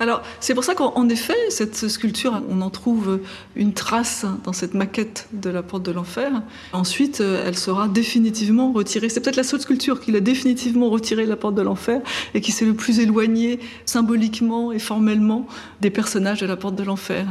Alors, 0.00 0.22
c'est 0.40 0.54
pour 0.54 0.64
ça 0.64 0.74
qu'en 0.74 1.08
effet, 1.08 1.34
cette 1.50 1.88
sculpture, 1.88 2.40
on 2.48 2.60
en 2.60 2.70
trouve 2.70 3.20
une 3.56 3.72
trace 3.72 4.24
dans 4.44 4.52
cette 4.52 4.74
maquette 4.74 5.28
de 5.32 5.50
la 5.50 5.62
porte 5.62 5.82
de 5.82 5.92
l'enfer. 5.92 6.30
Ensuite, 6.72 7.20
elle 7.20 7.56
sera 7.56 7.88
définitivement 7.88 8.72
retirée. 8.72 9.08
C'est 9.08 9.20
peut-être 9.20 9.36
la 9.36 9.42
seule 9.42 9.60
sculpture 9.60 10.00
qui 10.00 10.14
a 10.14 10.20
définitivement 10.20 10.88
retiré 10.88 11.26
la 11.26 11.36
porte 11.36 11.54
de 11.54 11.62
l'enfer 11.62 12.00
et 12.34 12.40
qui 12.40 12.52
s'est 12.52 12.64
le 12.64 12.74
plus 12.74 13.00
éloignée 13.00 13.58
symboliquement 13.86 14.72
et 14.72 14.78
formellement 14.78 15.46
des 15.80 15.90
personnages 15.90 16.40
de 16.40 16.46
la 16.46 16.56
porte 16.56 16.76
de 16.76 16.84
l'enfer. 16.84 17.26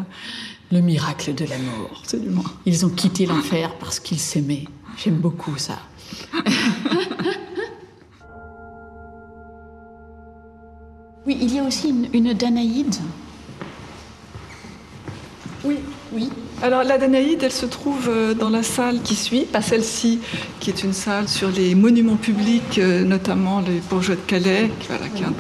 Le 0.72 0.82
miracle 0.82 1.34
de 1.34 1.46
l'amour. 1.46 2.02
Absolument. 2.02 2.44
Ils 2.66 2.86
ont 2.86 2.90
quitté 2.90 3.26
l'enfer 3.26 3.76
parce 3.80 4.00
qu'ils 4.00 4.20
s'aimaient. 4.20 4.66
J'aime 4.98 5.16
beaucoup 5.16 5.58
ça. 5.58 5.80
Oui, 11.28 11.38
il 11.42 11.54
y 11.54 11.60
a 11.60 11.64
aussi 11.64 11.94
une, 12.14 12.32
Danaïde. 12.32 12.96
Oui, 15.66 15.76
oui. 16.14 16.30
Alors 16.62 16.86
la 16.86 16.98
Danaïde, 16.98 17.44
elle 17.44 17.52
se 17.52 17.66
trouve 17.66 18.08
euh, 18.08 18.34
dans 18.34 18.50
la 18.50 18.64
salle 18.64 19.02
qui 19.02 19.16
suit, 19.16 19.42
pas 19.42 19.62
celle-ci, 19.62 20.22
qui 20.62 20.70
est 20.70 20.86
une 20.86 20.94
salle 20.94 21.28
sur 21.28 21.50
les 21.50 21.76
monuments 21.76 22.16
publics, 22.16 22.80
euh, 22.80 23.04
notamment 23.04 23.60
les 23.60 23.82
bourgeois 23.90 24.16
de 24.16 24.22
Calais, 24.22 24.72
qui, 24.80 24.88
voilà, 24.88 25.10
qui 25.10 25.24
est 25.24 25.26
un 25.26 25.34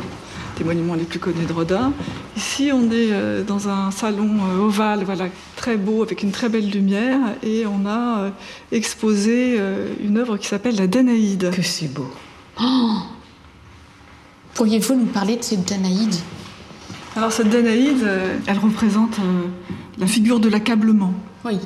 des 0.58 0.66
monuments 0.66 0.96
les 0.96 1.06
plus 1.06 1.20
connus 1.20 1.46
de 1.46 1.54
Rodin. 1.54 1.94
Ici, 2.36 2.70
on 2.74 2.92
est 2.92 3.14
euh, 3.14 3.44
dans 3.44 3.70
un 3.70 3.90
salon 3.92 4.40
ovale, 4.60 5.06
voilà, 5.06 5.28
très 5.56 5.78
beau, 5.78 6.04
avec 6.04 6.22
une 6.22 6.32
très 6.32 6.50
belle 6.50 6.70
lumière, 6.70 7.20
et 7.44 7.66
on 7.66 7.88
a 7.88 8.32
exposé 8.74 9.58
une 10.04 10.18
œuvre 10.18 10.36
qui 10.36 10.48
s'appelle 10.48 10.76
la 10.76 10.88
Danaïde. 10.88 11.50
Que 11.56 11.62
c'est 11.62 11.88
beau. 11.88 12.12
Oh 12.60 12.98
Pourriez-vous 14.58 14.96
nous 14.96 15.06
parler 15.06 15.38
de 15.38 15.44
cette 15.44 15.70
Danaïde 15.70 16.16
Alors 17.16 17.32
cette 17.32 17.50
Danaïde, 17.50 18.06
elle 18.48 18.58
représente 18.58 19.18
la 20.00 20.08
figure 20.08 20.40
de 20.40 20.50
l'accablement. 20.50 21.14
Oui. 21.46 21.60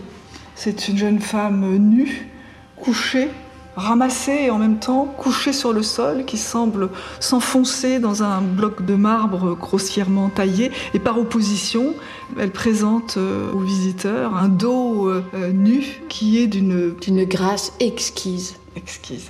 C'est 0.55 0.89
une 0.89 0.97
jeune 0.97 1.19
femme 1.19 1.77
nue, 1.77 2.27
couchée 2.75 3.29
ramassée 3.75 4.43
et 4.43 4.49
en 4.49 4.57
même 4.57 4.79
temps 4.79 5.05
couchée 5.05 5.53
sur 5.53 5.73
le 5.73 5.83
sol, 5.83 6.25
qui 6.25 6.37
semble 6.37 6.89
s'enfoncer 7.19 7.99
dans 7.99 8.23
un 8.23 8.41
bloc 8.41 8.85
de 8.85 8.95
marbre 8.95 9.55
grossièrement 9.55 10.29
taillé. 10.29 10.71
Et 10.93 10.99
par 10.99 11.17
opposition, 11.17 11.93
elle 12.37 12.51
présente 12.51 13.15
euh, 13.17 13.51
aux 13.53 13.59
visiteurs 13.59 14.35
un 14.35 14.49
dos 14.49 15.07
euh, 15.07 15.21
nu 15.53 16.01
qui 16.09 16.39
est 16.39 16.47
d'une... 16.47 16.93
D'une 16.95 17.23
grâce 17.23 17.73
exquise. 17.79 18.55
Exquise. 18.75 19.29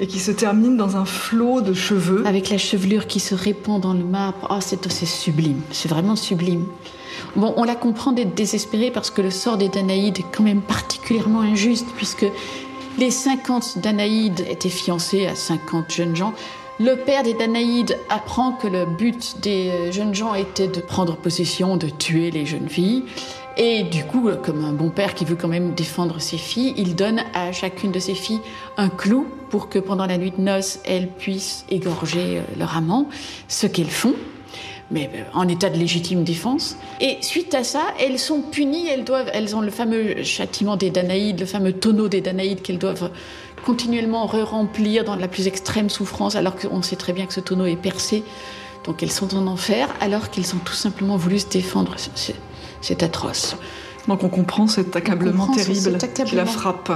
Et 0.00 0.06
qui 0.06 0.18
se 0.18 0.32
termine 0.32 0.76
dans 0.76 0.96
un 0.96 1.04
flot 1.04 1.60
de 1.60 1.72
cheveux. 1.72 2.26
Avec 2.26 2.50
la 2.50 2.58
chevelure 2.58 3.06
qui 3.06 3.20
se 3.20 3.34
répand 3.34 3.80
dans 3.80 3.94
le 3.94 4.04
marbre. 4.04 4.48
Oh, 4.50 4.60
c'est 4.60 5.06
sublime. 5.06 5.60
C'est 5.70 5.88
vraiment 5.88 6.16
sublime. 6.16 6.66
Bon, 7.36 7.54
on 7.56 7.64
la 7.64 7.76
comprend 7.76 8.12
d'être 8.12 8.34
désespérée 8.34 8.90
parce 8.90 9.10
que 9.10 9.22
le 9.22 9.30
sort 9.30 9.56
des 9.56 9.68
Danaïdes 9.68 10.18
est 10.18 10.26
quand 10.32 10.42
même 10.42 10.62
particulièrement 10.62 11.40
injuste, 11.40 11.86
puisque 11.96 12.26
les 12.98 13.10
50 13.10 13.78
Danaïdes 13.78 14.44
étaient 14.48 14.68
fiancés 14.68 15.26
à 15.26 15.34
50 15.34 15.90
jeunes 15.90 16.16
gens. 16.16 16.34
Le 16.80 16.96
père 16.96 17.22
des 17.22 17.34
Danaïdes 17.34 17.96
apprend 18.08 18.52
que 18.52 18.66
le 18.66 18.86
but 18.86 19.36
des 19.40 19.92
jeunes 19.92 20.14
gens 20.14 20.34
était 20.34 20.68
de 20.68 20.80
prendre 20.80 21.16
possession, 21.16 21.76
de 21.76 21.88
tuer 21.88 22.30
les 22.30 22.44
jeunes 22.44 22.68
filles. 22.68 23.04
Et 23.56 23.82
du 23.82 24.04
coup, 24.04 24.30
comme 24.42 24.64
un 24.64 24.72
bon 24.72 24.90
père 24.90 25.14
qui 25.14 25.24
veut 25.24 25.36
quand 25.36 25.48
même 25.48 25.74
défendre 25.74 26.20
ses 26.20 26.38
filles, 26.38 26.72
il 26.76 26.94
donne 26.94 27.20
à 27.34 27.52
chacune 27.52 27.92
de 27.92 27.98
ses 27.98 28.14
filles 28.14 28.40
un 28.76 28.88
clou 28.88 29.26
pour 29.50 29.68
que 29.68 29.78
pendant 29.78 30.06
la 30.06 30.16
nuit 30.16 30.32
de 30.36 30.40
noces, 30.40 30.80
elles 30.84 31.08
puissent 31.08 31.66
égorger 31.68 32.38
euh, 32.38 32.42
leur 32.58 32.76
amant, 32.76 33.08
ce 33.48 33.66
qu'elles 33.66 33.90
font 33.90 34.14
mais 34.92 35.10
euh, 35.14 35.22
en 35.34 35.48
état 35.48 35.70
de 35.70 35.76
légitime 35.76 36.22
défense. 36.22 36.76
Et 37.00 37.16
suite 37.20 37.54
à 37.54 37.64
ça, 37.64 37.82
elles 37.98 38.18
sont 38.18 38.42
punies, 38.42 38.86
elles, 38.88 39.04
doivent, 39.04 39.30
elles 39.32 39.56
ont 39.56 39.60
le 39.60 39.70
fameux 39.70 40.22
châtiment 40.22 40.76
des 40.76 40.90
Danaïdes, 40.90 41.40
le 41.40 41.46
fameux 41.46 41.72
tonneau 41.72 42.08
des 42.08 42.20
Danaïdes 42.20 42.62
qu'elles 42.62 42.78
doivent 42.78 43.10
continuellement 43.64 44.26
re-remplir 44.26 45.04
dans 45.04 45.16
la 45.16 45.28
plus 45.28 45.46
extrême 45.46 45.88
souffrance, 45.88 46.36
alors 46.36 46.56
qu'on 46.56 46.82
sait 46.82 46.96
très 46.96 47.12
bien 47.12 47.26
que 47.26 47.32
ce 47.32 47.40
tonneau 47.40 47.64
est 47.64 47.76
percé. 47.76 48.22
Donc 48.84 49.02
elles 49.02 49.12
sont 49.12 49.34
en 49.34 49.46
enfer, 49.46 49.88
alors 50.00 50.30
qu'elles 50.30 50.54
ont 50.54 50.60
tout 50.64 50.74
simplement 50.74 51.16
voulu 51.16 51.38
se 51.38 51.48
défendre. 51.48 51.96
C'est 52.82 53.02
atroce. 53.02 53.56
Donc 54.08 54.24
on 54.24 54.28
comprend 54.28 54.66
cet 54.66 54.96
accablement 54.96 55.46
terrible 55.48 55.98
qui 56.24 56.34
la 56.34 56.44
frappe. 56.44 56.92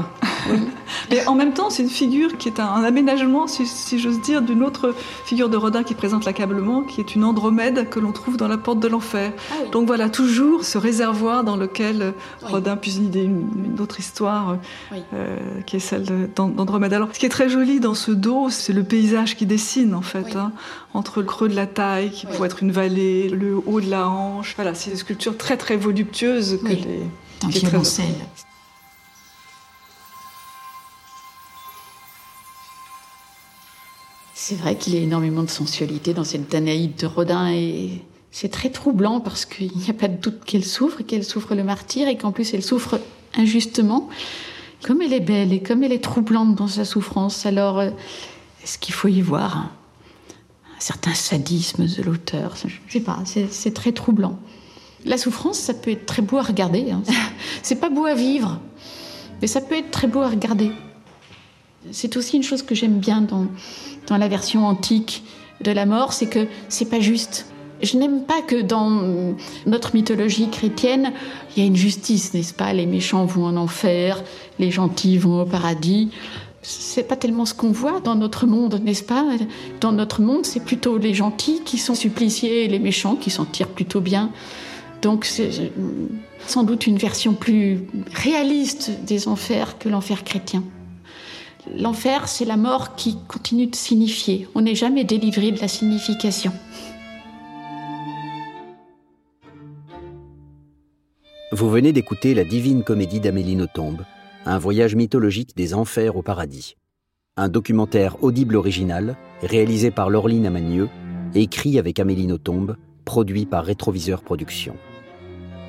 Mais 1.10 1.26
en 1.26 1.34
même 1.34 1.52
temps, 1.52 1.70
c'est 1.70 1.82
une 1.82 1.88
figure 1.88 2.36
qui 2.36 2.48
est 2.48 2.60
un, 2.60 2.84
aménagement, 2.84 3.46
si, 3.46 3.98
j'ose 3.98 4.20
dire, 4.20 4.42
d'une 4.42 4.62
autre 4.62 4.94
figure 5.24 5.48
de 5.48 5.56
Rodin 5.56 5.82
qui 5.82 5.94
présente 5.94 6.24
l'accablement, 6.24 6.82
qui 6.82 7.00
est 7.00 7.14
une 7.14 7.24
Andromède 7.24 7.88
que 7.88 8.00
l'on 8.00 8.12
trouve 8.12 8.36
dans 8.36 8.48
la 8.48 8.58
porte 8.58 8.80
de 8.80 8.88
l'enfer. 8.88 9.32
Ah 9.50 9.70
Donc 9.72 9.86
voilà, 9.86 10.08
toujours 10.08 10.64
ce 10.64 10.78
réservoir 10.78 11.44
dans 11.44 11.56
lequel 11.56 12.12
Rodin 12.42 12.76
puise 12.76 12.98
une, 12.98 13.14
une, 13.14 13.80
autre 13.80 14.00
histoire, 14.00 14.58
euh, 14.92 15.36
qui 15.64 15.76
est 15.76 15.80
celle 15.80 16.30
d'Andromède. 16.34 16.92
Alors, 16.92 17.08
ce 17.12 17.18
qui 17.18 17.26
est 17.26 17.30
très 17.30 17.48
joli 17.48 17.80
dans 17.80 17.94
ce 17.94 18.12
dos, 18.12 18.48
c'est 18.50 18.72
le 18.72 18.84
paysage 18.84 19.36
qui 19.36 19.46
dessine, 19.46 19.94
en 19.94 20.02
fait, 20.02 20.36
hein, 20.36 20.52
entre 20.96 21.20
le 21.20 21.26
creux 21.26 21.48
de 21.48 21.54
la 21.54 21.66
taille, 21.66 22.10
qui 22.10 22.26
pourrait 22.26 22.46
être 22.46 22.62
une 22.62 22.72
vallée, 22.72 23.28
le 23.28 23.56
haut 23.66 23.80
de 23.80 23.90
la 23.90 24.08
hanche. 24.08 24.54
Voilà, 24.56 24.74
c'est 24.74 24.90
des 24.90 24.96
sculptures 24.96 25.36
très, 25.36 25.56
très 25.56 25.76
voluptueuses 25.76 26.58
que 26.62 26.68
les... 26.68 27.02
C'est 34.34 34.54
vrai 34.54 34.76
qu'il 34.76 34.94
y 34.94 34.98
a 34.98 35.00
énormément 35.00 35.42
de 35.42 35.50
sensualité 35.50 36.14
dans 36.14 36.24
cette 36.24 36.50
Danaïde 36.50 36.96
de 36.96 37.06
Rodin 37.06 37.50
et 37.50 38.02
c'est 38.30 38.50
très 38.50 38.70
troublant 38.70 39.20
parce 39.20 39.44
qu'il 39.44 39.76
n'y 39.76 39.90
a 39.90 39.92
pas 39.92 40.08
de 40.08 40.16
doute 40.16 40.44
qu'elle 40.44 40.64
souffre, 40.64 41.02
qu'elle 41.02 41.24
souffre 41.24 41.54
le 41.54 41.64
martyr 41.64 42.08
et 42.08 42.16
qu'en 42.16 42.32
plus 42.32 42.54
elle 42.54 42.62
souffre 42.62 43.00
injustement. 43.36 44.08
Comme 44.82 45.02
elle 45.02 45.12
est 45.12 45.20
belle 45.20 45.52
et 45.52 45.60
comme 45.60 45.82
elle 45.82 45.92
est 45.92 46.02
troublante 46.04 46.54
dans 46.54 46.68
sa 46.68 46.84
souffrance, 46.84 47.44
alors 47.44 47.80
euh, 47.80 47.90
est-ce 48.62 48.78
qu'il 48.78 48.94
faut 48.94 49.08
y 49.08 49.20
voir 49.20 49.56
un, 49.56 49.70
certain 50.78 51.14
sadisme 51.14 51.86
de 51.86 52.02
l'auteur 52.02 52.54
Je 52.56 52.66
ne 52.66 52.90
sais 52.90 53.00
pas, 53.00 53.18
c'est 53.50 53.74
très 53.74 53.92
troublant. 53.92 54.38
La 55.04 55.18
souffrance, 55.18 55.58
ça 55.58 55.74
peut 55.74 55.90
être 55.90 56.06
très 56.06 56.22
beau 56.22 56.38
à 56.38 56.42
regarder. 56.42 56.90
Hein. 56.90 57.02
c'est 57.62 57.76
pas 57.80 57.90
beau 57.90 58.06
à 58.06 58.14
vivre, 58.14 58.60
mais 59.40 59.46
ça 59.46 59.60
peut 59.60 59.76
être 59.76 59.90
très 59.90 60.08
beau 60.08 60.20
à 60.20 60.28
regarder. 60.28 60.72
C'est 61.92 62.16
aussi 62.16 62.36
une 62.36 62.42
chose 62.42 62.62
que 62.62 62.74
j'aime 62.74 62.98
bien 62.98 63.20
dans, 63.20 63.46
dans 64.08 64.16
la 64.16 64.28
version 64.28 64.66
antique 64.66 65.22
de 65.60 65.70
la 65.70 65.86
mort, 65.86 66.12
c'est 66.12 66.26
que 66.26 66.46
c'est 66.68 66.90
pas 66.90 67.00
juste. 67.00 67.46
Je 67.82 67.98
n'aime 67.98 68.24
pas 68.24 68.40
que 68.40 68.62
dans 68.62 69.34
notre 69.66 69.94
mythologie 69.94 70.48
chrétienne, 70.48 71.12
il 71.54 71.62
y 71.62 71.64
a 71.64 71.68
une 71.68 71.76
justice, 71.76 72.32
n'est-ce 72.32 72.54
pas? 72.54 72.72
Les 72.72 72.86
méchants 72.86 73.26
vont 73.26 73.44
en 73.44 73.56
enfer, 73.56 74.22
les 74.58 74.70
gentils 74.70 75.18
vont 75.18 75.42
au 75.42 75.44
paradis. 75.44 76.10
C'est 76.68 77.04
pas 77.04 77.14
tellement 77.14 77.46
ce 77.46 77.54
qu'on 77.54 77.70
voit 77.70 78.00
dans 78.00 78.16
notre 78.16 78.44
monde, 78.44 78.80
n'est-ce 78.82 79.04
pas? 79.04 79.24
Dans 79.80 79.92
notre 79.92 80.20
monde, 80.20 80.44
c'est 80.44 80.64
plutôt 80.64 80.98
les 80.98 81.14
gentils 81.14 81.60
qui 81.64 81.78
sont 81.78 81.94
suppliciés 81.94 82.64
et 82.64 82.68
les 82.68 82.80
méchants 82.80 83.14
qui 83.14 83.30
s'en 83.30 83.44
tirent 83.44 83.68
plutôt 83.68 84.00
bien. 84.00 84.32
Donc 85.00 85.26
c'est 85.26 85.70
sans 86.48 86.64
doute 86.64 86.88
une 86.88 86.98
version 86.98 87.34
plus 87.34 87.86
réaliste 88.12 88.90
des 89.04 89.28
enfers 89.28 89.78
que 89.78 89.88
l'enfer 89.88 90.24
chrétien. 90.24 90.64
L'enfer, 91.72 92.26
c'est 92.26 92.44
la 92.44 92.56
mort 92.56 92.96
qui 92.96 93.16
continue 93.28 93.68
de 93.68 93.76
signifier. 93.76 94.48
On 94.56 94.62
n'est 94.62 94.74
jamais 94.74 95.04
délivré 95.04 95.52
de 95.52 95.60
la 95.60 95.68
signification. 95.68 96.52
Vous 101.52 101.70
venez 101.70 101.92
d'écouter 101.92 102.34
la 102.34 102.42
divine 102.42 102.82
comédie 102.82 103.20
d'Amélie 103.20 103.54
Nothomb, 103.54 103.98
un 104.46 104.58
voyage 104.58 104.94
mythologique 104.94 105.56
des 105.56 105.74
enfers 105.74 106.16
au 106.16 106.22
paradis. 106.22 106.76
Un 107.36 107.48
documentaire 107.48 108.22
audible 108.22 108.54
original, 108.54 109.16
réalisé 109.42 109.90
par 109.90 110.08
Laureline 110.08 110.46
Amagneux, 110.46 110.88
écrit 111.34 111.80
avec 111.80 111.98
Amélie 111.98 112.28
Nothomb, 112.28 112.76
produit 113.04 113.44
par 113.44 113.64
Rétroviseur 113.64 114.22
Productions. 114.22 114.76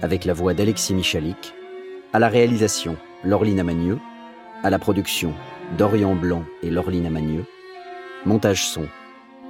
Avec 0.03 0.25
la 0.25 0.33
voix 0.33 0.53
d'Alexis 0.53 0.93
Michalik, 0.93 1.55
à 2.13 2.19
la 2.19 2.29
réalisation, 2.29 2.97
Laureline 3.23 3.59
Amagneux, 3.59 3.97
à 4.63 4.69
la 4.69 4.77
production, 4.77 5.33
Dorian 5.79 6.15
Blanc 6.15 6.43
et 6.61 6.69
Laureline 6.69 7.07
Amagneux. 7.07 7.45
Montage 8.27 8.67
son, 8.67 8.85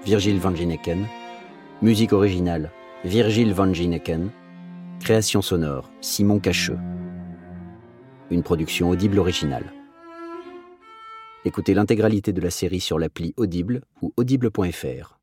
Virgile 0.05 0.39
Van 0.39 0.55
Gineken. 0.55 1.05
Musique 1.81 2.13
originale, 2.13 2.71
Virgile 3.03 3.53
Van 3.53 3.73
Gineken. 3.73 4.29
Création 5.01 5.41
sonore, 5.41 5.91
Simon 5.99 6.39
Cacheux. 6.39 6.79
Une 8.29 8.43
production 8.43 8.89
audible 8.89 9.19
originale. 9.19 9.71
Écoutez 11.45 11.73
l'intégralité 11.73 12.33
de 12.33 12.41
la 12.41 12.49
série 12.49 12.81
sur 12.81 12.99
l'appli 12.99 13.33
Audible 13.37 13.81
ou 14.01 14.13
audible.fr. 14.17 15.16